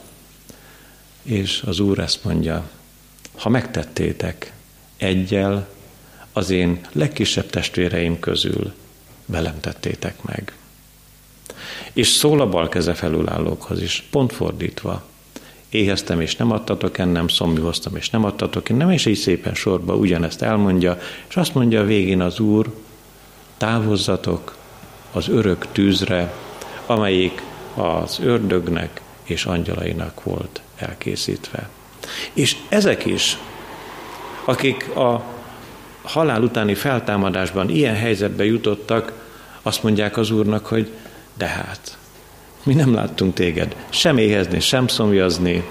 [1.23, 2.71] És az Úr ezt mondja,
[3.37, 4.53] ha megtettétek
[4.97, 5.69] egyel
[6.41, 8.73] az én legkisebb testvéreim közül,
[9.27, 10.53] velem tettétek meg.
[11.93, 15.03] És szól a bal keze felülállókhoz is, pont fordítva.
[15.69, 20.43] Éheztem, és nem adtatok ennem, szomjúhoztam, és nem adtatok ennem, és így szépen sorba ugyanezt
[20.43, 20.99] elmondja,
[21.29, 22.75] és azt mondja a végén az Úr,
[23.57, 24.57] távozzatok
[25.13, 26.35] az örök tűzre,
[26.87, 27.43] amelyik
[27.75, 31.69] az ördögnek és angyalainak volt elkészítve.
[32.33, 33.39] És ezek is,
[34.45, 35.39] akik a
[36.03, 39.13] halál utáni feltámadásban ilyen helyzetbe jutottak,
[39.63, 40.91] azt mondják az Úrnak, hogy
[41.37, 41.99] de hát,
[42.63, 45.65] mi nem láttunk téged sem éhezni, sem szomjazni,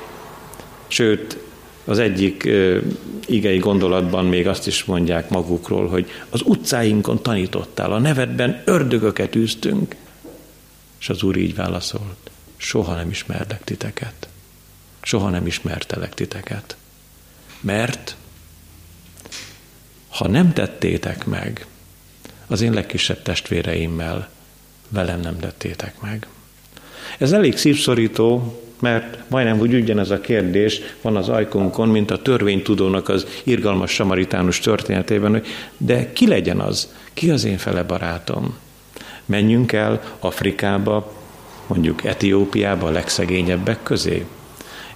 [0.88, 1.38] sőt,
[1.86, 2.82] az egyik uh,
[3.26, 9.96] igei gondolatban még azt is mondják magukról, hogy az utcáinkon tanítottál, a nevedben ördögöket űztünk.
[11.00, 14.28] És az Úr így válaszolt, soha nem ismerlek titeket.
[15.02, 16.78] Soha nem ismertelek titeket.
[17.62, 18.16] Mert
[20.20, 21.66] ha nem tettétek meg,
[22.48, 24.30] az én legkisebb testvéreimmel
[24.90, 26.28] velem nem tettétek meg.
[27.18, 33.10] Ez elég szívszorító, mert majdnem úgy ugyanez a kérdés van az ajkunkon, mint a törvénytudónak
[33.10, 35.48] az irgalmas samaritánus történetében, hogy
[35.78, 36.94] de ki legyen az?
[37.14, 38.58] Ki az én fele barátom?
[39.26, 41.14] Menjünk el Afrikába,
[41.68, 44.26] mondjuk Etiópiába a legszegényebbek közé,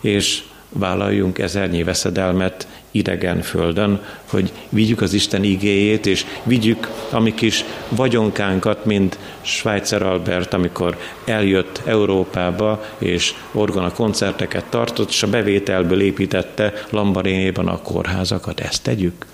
[0.01, 7.33] és vállaljunk ezernyi veszedelmet idegen földön, hogy vigyük az Isten igéjét, és vigyük a mi
[7.33, 16.01] kis vagyonkánkat, mint Schweitzer Albert, amikor eljött Európába, és orgona koncerteket tartott, és a bevételből
[16.01, 18.59] építette Lambarénéban a kórházakat.
[18.59, 19.25] Ezt tegyük?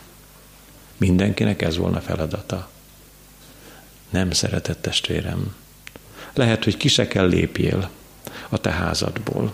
[0.98, 2.70] Mindenkinek ez volna feladata.
[4.10, 5.56] Nem szeretett testvérem.
[6.34, 7.90] Lehet, hogy ki se kell lépjél
[8.50, 9.52] a te házadból.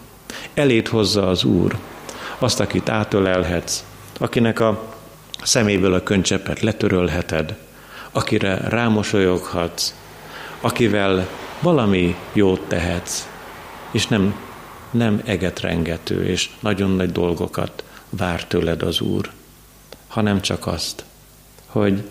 [0.53, 1.77] Elét hozza az Úr
[2.39, 3.83] azt, akit átölelhetsz,
[4.19, 4.93] akinek a
[5.43, 7.55] szeméből a könycsepet letörölheted,
[8.11, 9.93] akire rámosolyoghatsz,
[10.61, 11.27] akivel
[11.59, 13.27] valami jót tehetsz,
[13.91, 14.35] és nem,
[14.91, 19.31] nem egetrengető, és nagyon nagy dolgokat vár tőled az Úr,
[20.07, 21.03] hanem csak azt,
[21.65, 22.03] hogy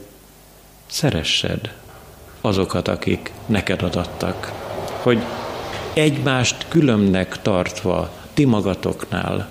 [0.87, 1.75] szeressed
[2.41, 4.53] azokat, akik neked adattak,
[5.03, 5.23] hogy
[5.93, 9.51] egymást különbnek tartva ti magatoknál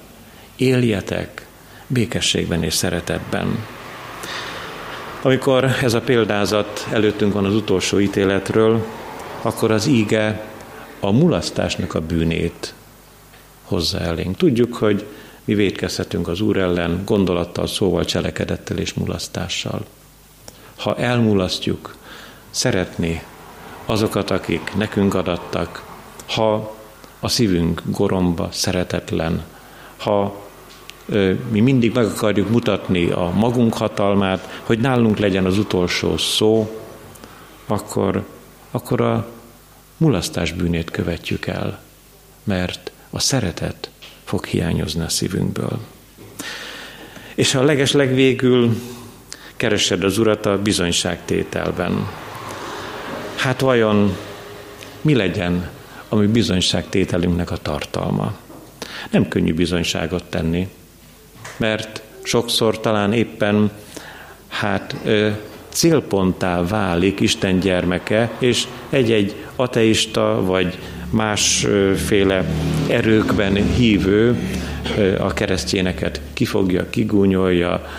[0.56, 1.43] éljetek
[1.88, 3.66] békességben és szeretetben.
[5.22, 8.86] Amikor ez a példázat előttünk van az utolsó ítéletről,
[9.42, 10.46] akkor az íge
[11.00, 12.74] a mulasztásnak a bűnét
[13.64, 14.38] hozza elénk.
[14.38, 15.06] Tudjuk, hogy
[15.46, 19.86] mi védkezhetünk az Úr ellen gondolattal, szóval, cselekedettel és mulasztással.
[20.78, 21.96] Ha elmulasztjuk
[22.50, 23.24] szeretni
[23.86, 25.84] azokat, akik nekünk adattak,
[26.28, 26.76] ha
[27.20, 29.44] a szívünk goromba szeretetlen,
[29.98, 30.43] ha
[31.52, 36.82] mi mindig meg akarjuk mutatni a magunk hatalmát, hogy nálunk legyen az utolsó szó,
[37.68, 38.24] akkor,
[38.72, 39.28] akkor a
[39.98, 41.82] mulasztás bűnét követjük el,
[42.44, 43.90] mert a szeretet
[44.24, 45.80] fog hiányozni a szívünkből.
[47.36, 48.76] És a leges legvégül
[49.56, 52.10] keresed az Urat a bizonyságtételben,
[53.36, 54.18] hát vajon
[55.02, 55.70] mi legyen
[56.10, 58.38] a mi bizonyságtételünknek a tartalma?
[59.10, 60.68] Nem könnyű bizonyságot tenni,
[61.64, 63.72] mert sokszor talán éppen
[64.48, 64.96] hát
[65.70, 70.78] célponttá válik Isten gyermeke, és egy-egy ateista vagy
[71.10, 72.46] másféle
[72.88, 74.38] erőkben hívő
[75.20, 77.90] a keresztjéneket kifogja, kigúnyolja,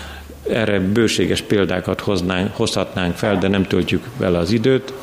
[0.49, 4.93] erre bőséges példákat hoznánk, hozhatnánk fel, de nem töltjük vele az időt.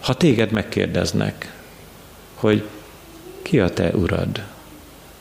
[0.00, 1.52] Ha téged megkérdeznek,
[2.34, 2.62] hogy
[3.42, 4.42] ki a te urad,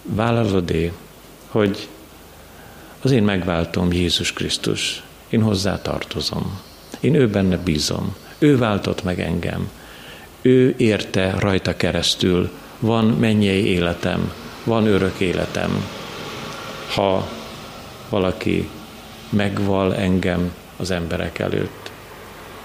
[0.02, 0.92] vállalod-e
[1.52, 1.88] hogy
[3.02, 6.60] az én megváltom Jézus Krisztus, én hozzá tartozom,
[7.00, 9.70] én ő benne bízom, ő váltott meg engem,
[10.42, 12.50] ő érte rajta keresztül,
[12.80, 14.34] van mennyei életem,
[14.64, 15.86] van örök életem.
[16.96, 17.28] Ha
[18.10, 18.70] valaki
[19.30, 21.92] megval engem az emberek előtt,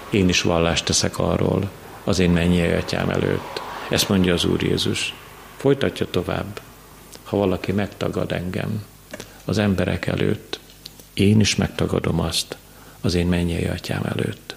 [0.09, 1.69] én is vallást teszek arról
[2.03, 3.61] az én mennyei atyám előtt.
[3.89, 5.13] Ezt mondja az Úr Jézus.
[5.57, 6.59] Folytatja tovább
[7.27, 8.83] ha valaki megtagad engem
[9.45, 10.59] az emberek előtt,
[11.13, 12.57] én is megtagadom azt
[13.01, 14.55] az én mennyei atyám előtt.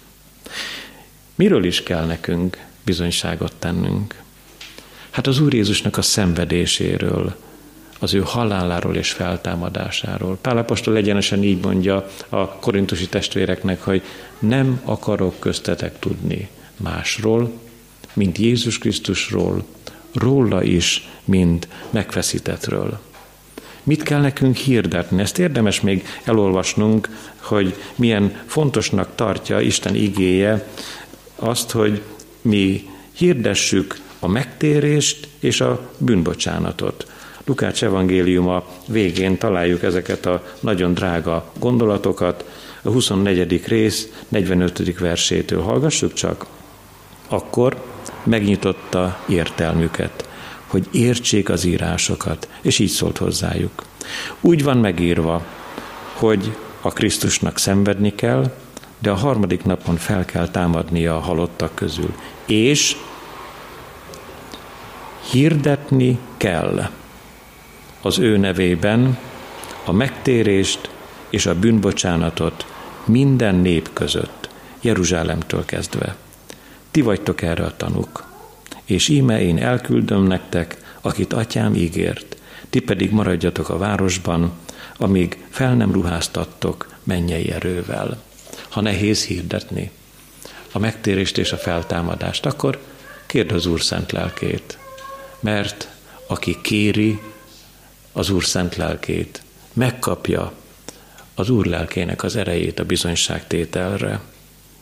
[1.35, 4.21] Miről is kell nekünk bizonyságot tennünk?
[5.09, 7.35] Hát az Úr Jézusnak a szenvedéséről,
[7.99, 10.37] az ő haláláról és feltámadásáról.
[10.41, 14.01] Pálapostól egyenesen így mondja a korintusi testvéreknek, hogy
[14.39, 17.51] nem akarok köztetek tudni másról,
[18.13, 19.65] mint Jézus Krisztusról,
[20.13, 22.99] róla is, mint megfeszítetről.
[23.83, 25.21] Mit kell nekünk hirdetni?
[25.21, 30.67] Ezt érdemes még elolvasnunk, hogy milyen fontosnak tartja Isten igéje
[31.35, 32.01] azt, hogy
[32.41, 37.05] mi hirdessük a megtérést és a bűnbocsánatot.
[37.45, 42.45] Lukács evangéliuma végén találjuk ezeket a nagyon drága gondolatokat,
[42.81, 43.67] a 24.
[43.67, 44.99] rész 45.
[44.99, 45.61] versétől.
[45.61, 46.45] Hallgassuk csak.
[47.27, 47.83] Akkor
[48.23, 50.29] megnyitotta értelmüket,
[50.67, 53.83] hogy értsék az írásokat, és így szólt hozzájuk.
[54.39, 55.45] Úgy van megírva,
[56.13, 58.51] hogy a Krisztusnak szenvedni kell,
[58.99, 62.13] de a harmadik napon fel kell támadnia a halottak közül.
[62.45, 62.95] És
[65.31, 66.89] hirdetni kell
[68.01, 69.17] az ő nevében
[69.85, 70.89] a megtérést
[71.29, 72.65] és a bűnbocsánatot
[73.05, 74.49] minden nép között,
[74.81, 76.15] Jeruzsálemtől kezdve.
[76.91, 78.29] Ti vagytok erre a tanuk.
[78.85, 82.37] És íme én elküldöm nektek, akit atyám ígért,
[82.69, 84.51] ti pedig maradjatok a városban,
[84.97, 88.21] amíg fel nem ruháztattok mennyei erővel.
[88.69, 89.91] Ha nehéz hirdetni
[90.71, 92.79] a megtérést és a feltámadást, akkor
[93.25, 94.77] kérd az Úr szent lelkét,
[95.39, 95.87] mert
[96.27, 97.19] aki kéri
[98.11, 99.41] az Úr szent lelkét,
[99.73, 100.53] megkapja
[101.35, 104.21] az Úr lelkének az erejét a bizonyságtételre,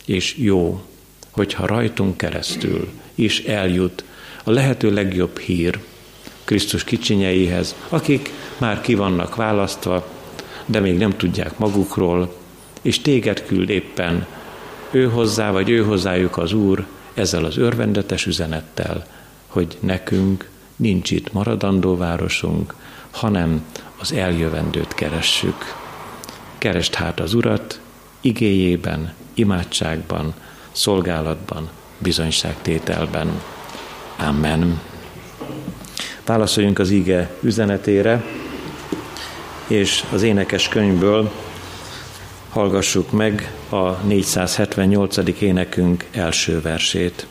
[0.05, 0.83] és jó
[1.31, 4.03] hogyha rajtunk keresztül is eljut
[4.43, 5.79] a lehető legjobb hír
[6.43, 10.07] Krisztus kicsinyeihez, akik már ki vannak választva,
[10.65, 12.35] de még nem tudják magukról,
[12.81, 14.25] és téged küld éppen
[14.91, 19.05] ő hozzá, vagy ő hozzájuk az Úr ezzel az örvendetes üzenettel,
[19.47, 22.75] hogy nekünk nincs itt maradandó városunk,
[23.11, 23.65] hanem
[23.97, 25.75] az eljövendőt keressük.
[26.57, 27.81] Kerest hát az Urat
[28.21, 30.33] igéjében, imádságban,
[30.71, 33.41] szolgálatban, bizonyságtételben.
[34.17, 34.81] Amen.
[36.25, 38.23] Válaszoljunk az ige üzenetére,
[39.67, 41.31] és az énekes könyvből
[42.49, 45.41] hallgassuk meg a 478.
[45.41, 47.27] énekünk első versét.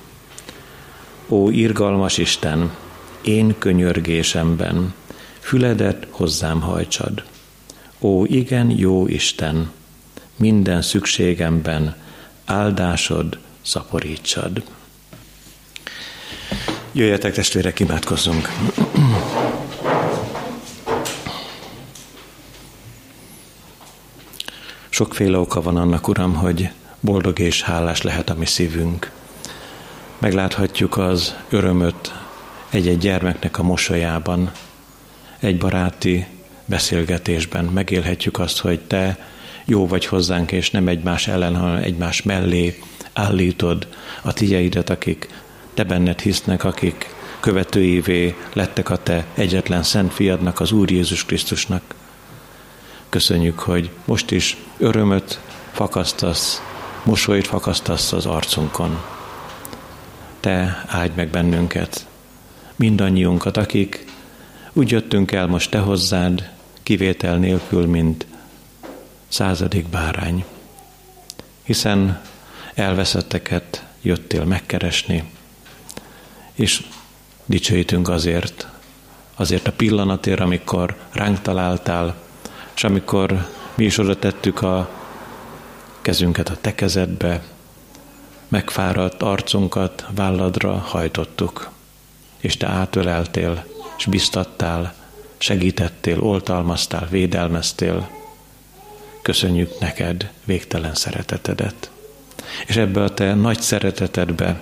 [1.28, 2.74] Ó, irgalmas Isten,
[3.20, 4.94] én könyörgésemben,
[5.40, 7.22] füledet hozzám hajtsad.
[8.00, 9.70] Ó, igen, jó Isten,
[10.36, 11.96] minden szükségemben
[12.48, 14.62] áldásod szaporítsad.
[16.92, 18.48] Jöjjetek testvérek, imádkozzunk.
[24.88, 26.70] Sokféle oka van annak, Uram, hogy
[27.00, 29.10] boldog és hálás lehet a mi szívünk.
[30.18, 32.14] Megláthatjuk az örömöt
[32.70, 34.50] egy-egy gyermeknek a mosolyában,
[35.38, 36.26] egy baráti
[36.64, 37.64] beszélgetésben.
[37.64, 39.18] Megélhetjük azt, hogy te
[39.70, 42.78] jó vagy hozzánk, és nem egymás ellen, hanem egymás mellé
[43.12, 43.86] állítod
[44.22, 45.28] a tigyeidet, akik
[45.74, 51.82] te benned hisznek, akik követőivé lettek a te egyetlen szent fiadnak, az Úr Jézus Krisztusnak.
[53.08, 55.40] Köszönjük, hogy most is örömöt
[55.72, 56.62] fakasztasz,
[57.04, 58.98] mosolyt fakasztasz az arcunkon.
[60.40, 62.06] Te áldj meg bennünket,
[62.76, 64.04] mindannyiunkat, akik
[64.72, 66.50] úgy jöttünk el most te hozzád,
[66.82, 68.26] kivétel nélkül, mint
[69.28, 70.44] századik bárány.
[71.62, 72.22] Hiszen
[72.74, 75.30] elveszetteket jöttél megkeresni,
[76.54, 76.86] és
[77.44, 78.66] dicsőítünk azért,
[79.34, 82.14] azért a pillanatért, amikor ránk találtál,
[82.74, 84.90] és amikor mi is oda tettük a
[86.02, 87.42] kezünket a te kezedbe,
[88.48, 91.70] megfáradt arcunkat válladra hajtottuk,
[92.38, 93.64] és te átöleltél,
[93.98, 94.94] és biztattál,
[95.38, 98.17] segítettél, oltalmaztál, védelmeztél.
[99.28, 101.90] Köszönjük neked végtelen szeretetedet.
[102.66, 104.60] És ebbe a te nagy szeretetedbe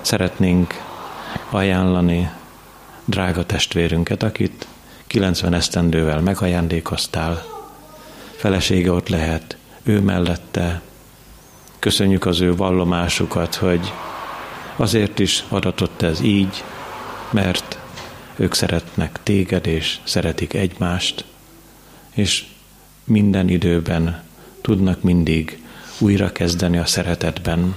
[0.00, 0.74] szeretnénk
[1.50, 2.30] ajánlani
[3.04, 4.66] drága testvérünket, akit
[5.06, 7.44] 90 esztendővel megajándékoztál.
[8.36, 10.80] Felesége ott lehet, ő mellette.
[11.78, 13.92] Köszönjük az ő vallomásukat, hogy
[14.76, 16.64] azért is adatott ez így,
[17.30, 17.78] mert
[18.36, 21.24] ők szeretnek téged, és szeretik egymást,
[22.14, 22.44] és
[23.06, 24.22] minden időben
[24.60, 25.62] tudnak mindig
[25.98, 27.76] újra kezdeni a szeretetben.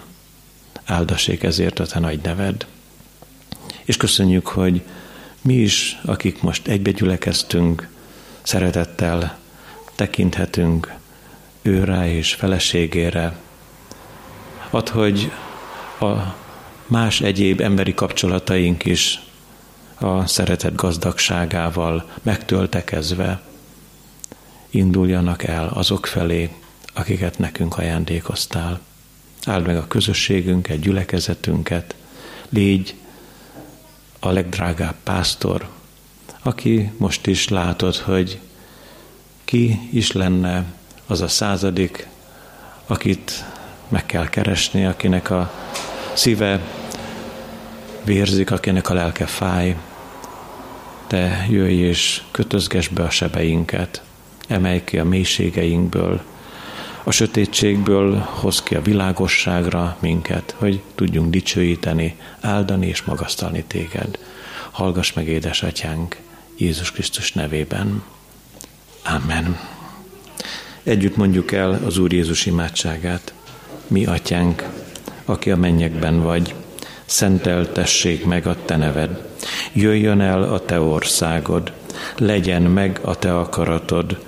[0.85, 2.65] Áldassék ezért a te nagy neved.
[3.83, 4.81] És köszönjük, hogy
[5.41, 7.87] mi is, akik most egybegyülekeztünk,
[8.41, 9.37] szeretettel
[9.95, 10.93] tekinthetünk
[11.61, 13.35] őrá és feleségére.
[14.69, 15.31] Ad, hogy
[15.99, 16.13] a
[16.85, 19.19] más egyéb emberi kapcsolataink is
[19.99, 23.41] a szeretet gazdagságával megtöltekezve
[24.69, 26.49] induljanak el azok felé,
[26.93, 28.79] akiket nekünk ajándékoztál.
[29.45, 31.95] Áld meg a közösségünket, gyülekezetünket,
[32.49, 32.95] légy
[34.19, 35.69] a legdrágább pásztor,
[36.41, 38.39] aki most is látod, hogy
[39.45, 40.65] ki is lenne
[41.07, 42.07] az a századik,
[42.87, 43.45] akit
[43.87, 45.53] meg kell keresni, akinek a
[46.13, 46.61] szíve
[48.03, 49.77] vérzik, akinek a lelke fáj,
[51.07, 54.01] te jöjj és kötözges be a sebeinket,
[54.49, 56.21] emelj ki a mélységeinkből,
[57.03, 64.19] a sötétségből hoz ki a világosságra minket, hogy tudjunk dicsőíteni, áldani és magasztalni téged.
[64.71, 66.17] Hallgass meg, édesatyánk,
[66.57, 68.03] Jézus Krisztus nevében.
[69.03, 69.59] Amen.
[70.83, 73.33] Együtt mondjuk el az Úr Jézus imádságát.
[73.87, 74.63] Mi, atyánk,
[75.25, 76.55] aki a mennyekben vagy,
[77.05, 79.27] szenteltessék meg a te neved.
[79.73, 81.71] Jöjjön el a te országod,
[82.17, 84.27] legyen meg a te akaratod,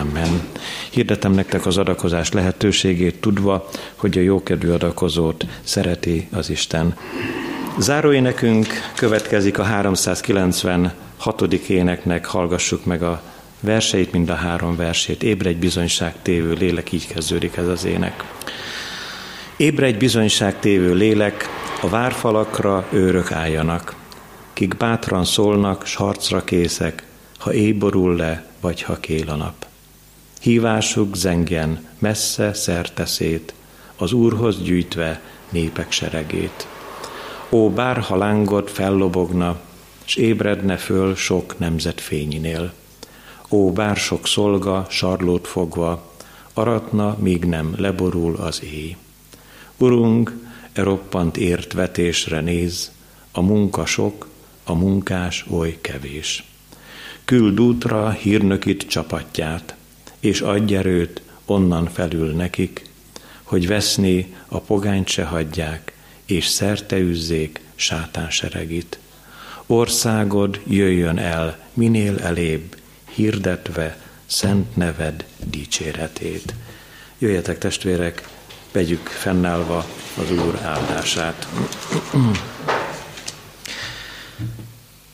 [0.00, 0.40] Amen.
[0.90, 6.96] Hirdetem nektek az adakozás lehetőségét, tudva, hogy a jókedvű adakozót szereti az Isten.
[7.78, 11.42] Záróénekünk következik a 396.
[11.68, 13.22] éneknek, hallgassuk meg a
[13.60, 15.22] verseit, mind a három versét.
[15.22, 18.24] Ébredj bizonyság tévő lélek, így kezdődik ez az ének.
[19.56, 21.48] Ébredj bizonyság tévő lélek,
[21.82, 23.94] a várfalakra őrök álljanak,
[24.52, 27.06] kik bátran szólnak, s harcra készek,
[27.38, 29.70] ha éborul le, vagy ha kél a nap.
[30.42, 33.54] Hívásuk zengjen, messze szerte szét,
[33.96, 35.20] az Úrhoz gyűjtve
[35.50, 36.66] népek seregét.
[37.50, 39.60] Ó, bár ha lángod fellobogna,
[40.04, 42.72] s ébredne föl sok nemzet fényinél.
[43.50, 46.12] Ó, bár sok szolga, sarlót fogva,
[46.54, 48.96] aratna, míg nem leborul az éj.
[49.76, 50.36] Urunk,
[50.72, 52.92] e roppant ért vetésre néz,
[53.32, 54.28] a munka sok,
[54.64, 56.44] a munkás oly kevés.
[57.24, 59.76] Küld útra hírnökit csapatját,
[60.22, 62.86] és adj erőt onnan felül nekik,
[63.42, 65.92] hogy veszni a pogányt se hagyják,
[66.24, 68.98] és szerte üzzék sátán seregit.
[69.66, 72.76] Országod jöjjön el minél elébb,
[73.14, 73.96] hirdetve
[74.26, 76.54] szent neved dicséretét.
[77.18, 78.28] Jöjjetek testvérek,
[78.72, 81.48] vegyük fennállva az Úr áldását.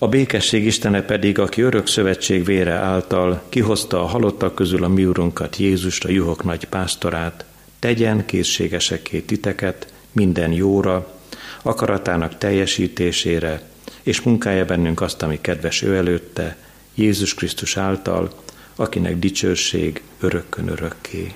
[0.01, 5.05] A békesség Istene pedig, aki örök szövetség vére által kihozta a halottak közül a mi
[5.05, 7.45] úrunkat, Jézust, a juhok nagy pásztorát,
[7.79, 11.19] tegyen készségesekké titeket minden jóra,
[11.63, 13.63] akaratának teljesítésére,
[14.03, 16.57] és munkálja bennünk azt, ami kedves ő előtte,
[16.95, 18.31] Jézus Krisztus által,
[18.77, 21.33] akinek dicsőség örökkön örökké.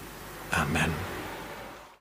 [0.67, 1.12] Amen.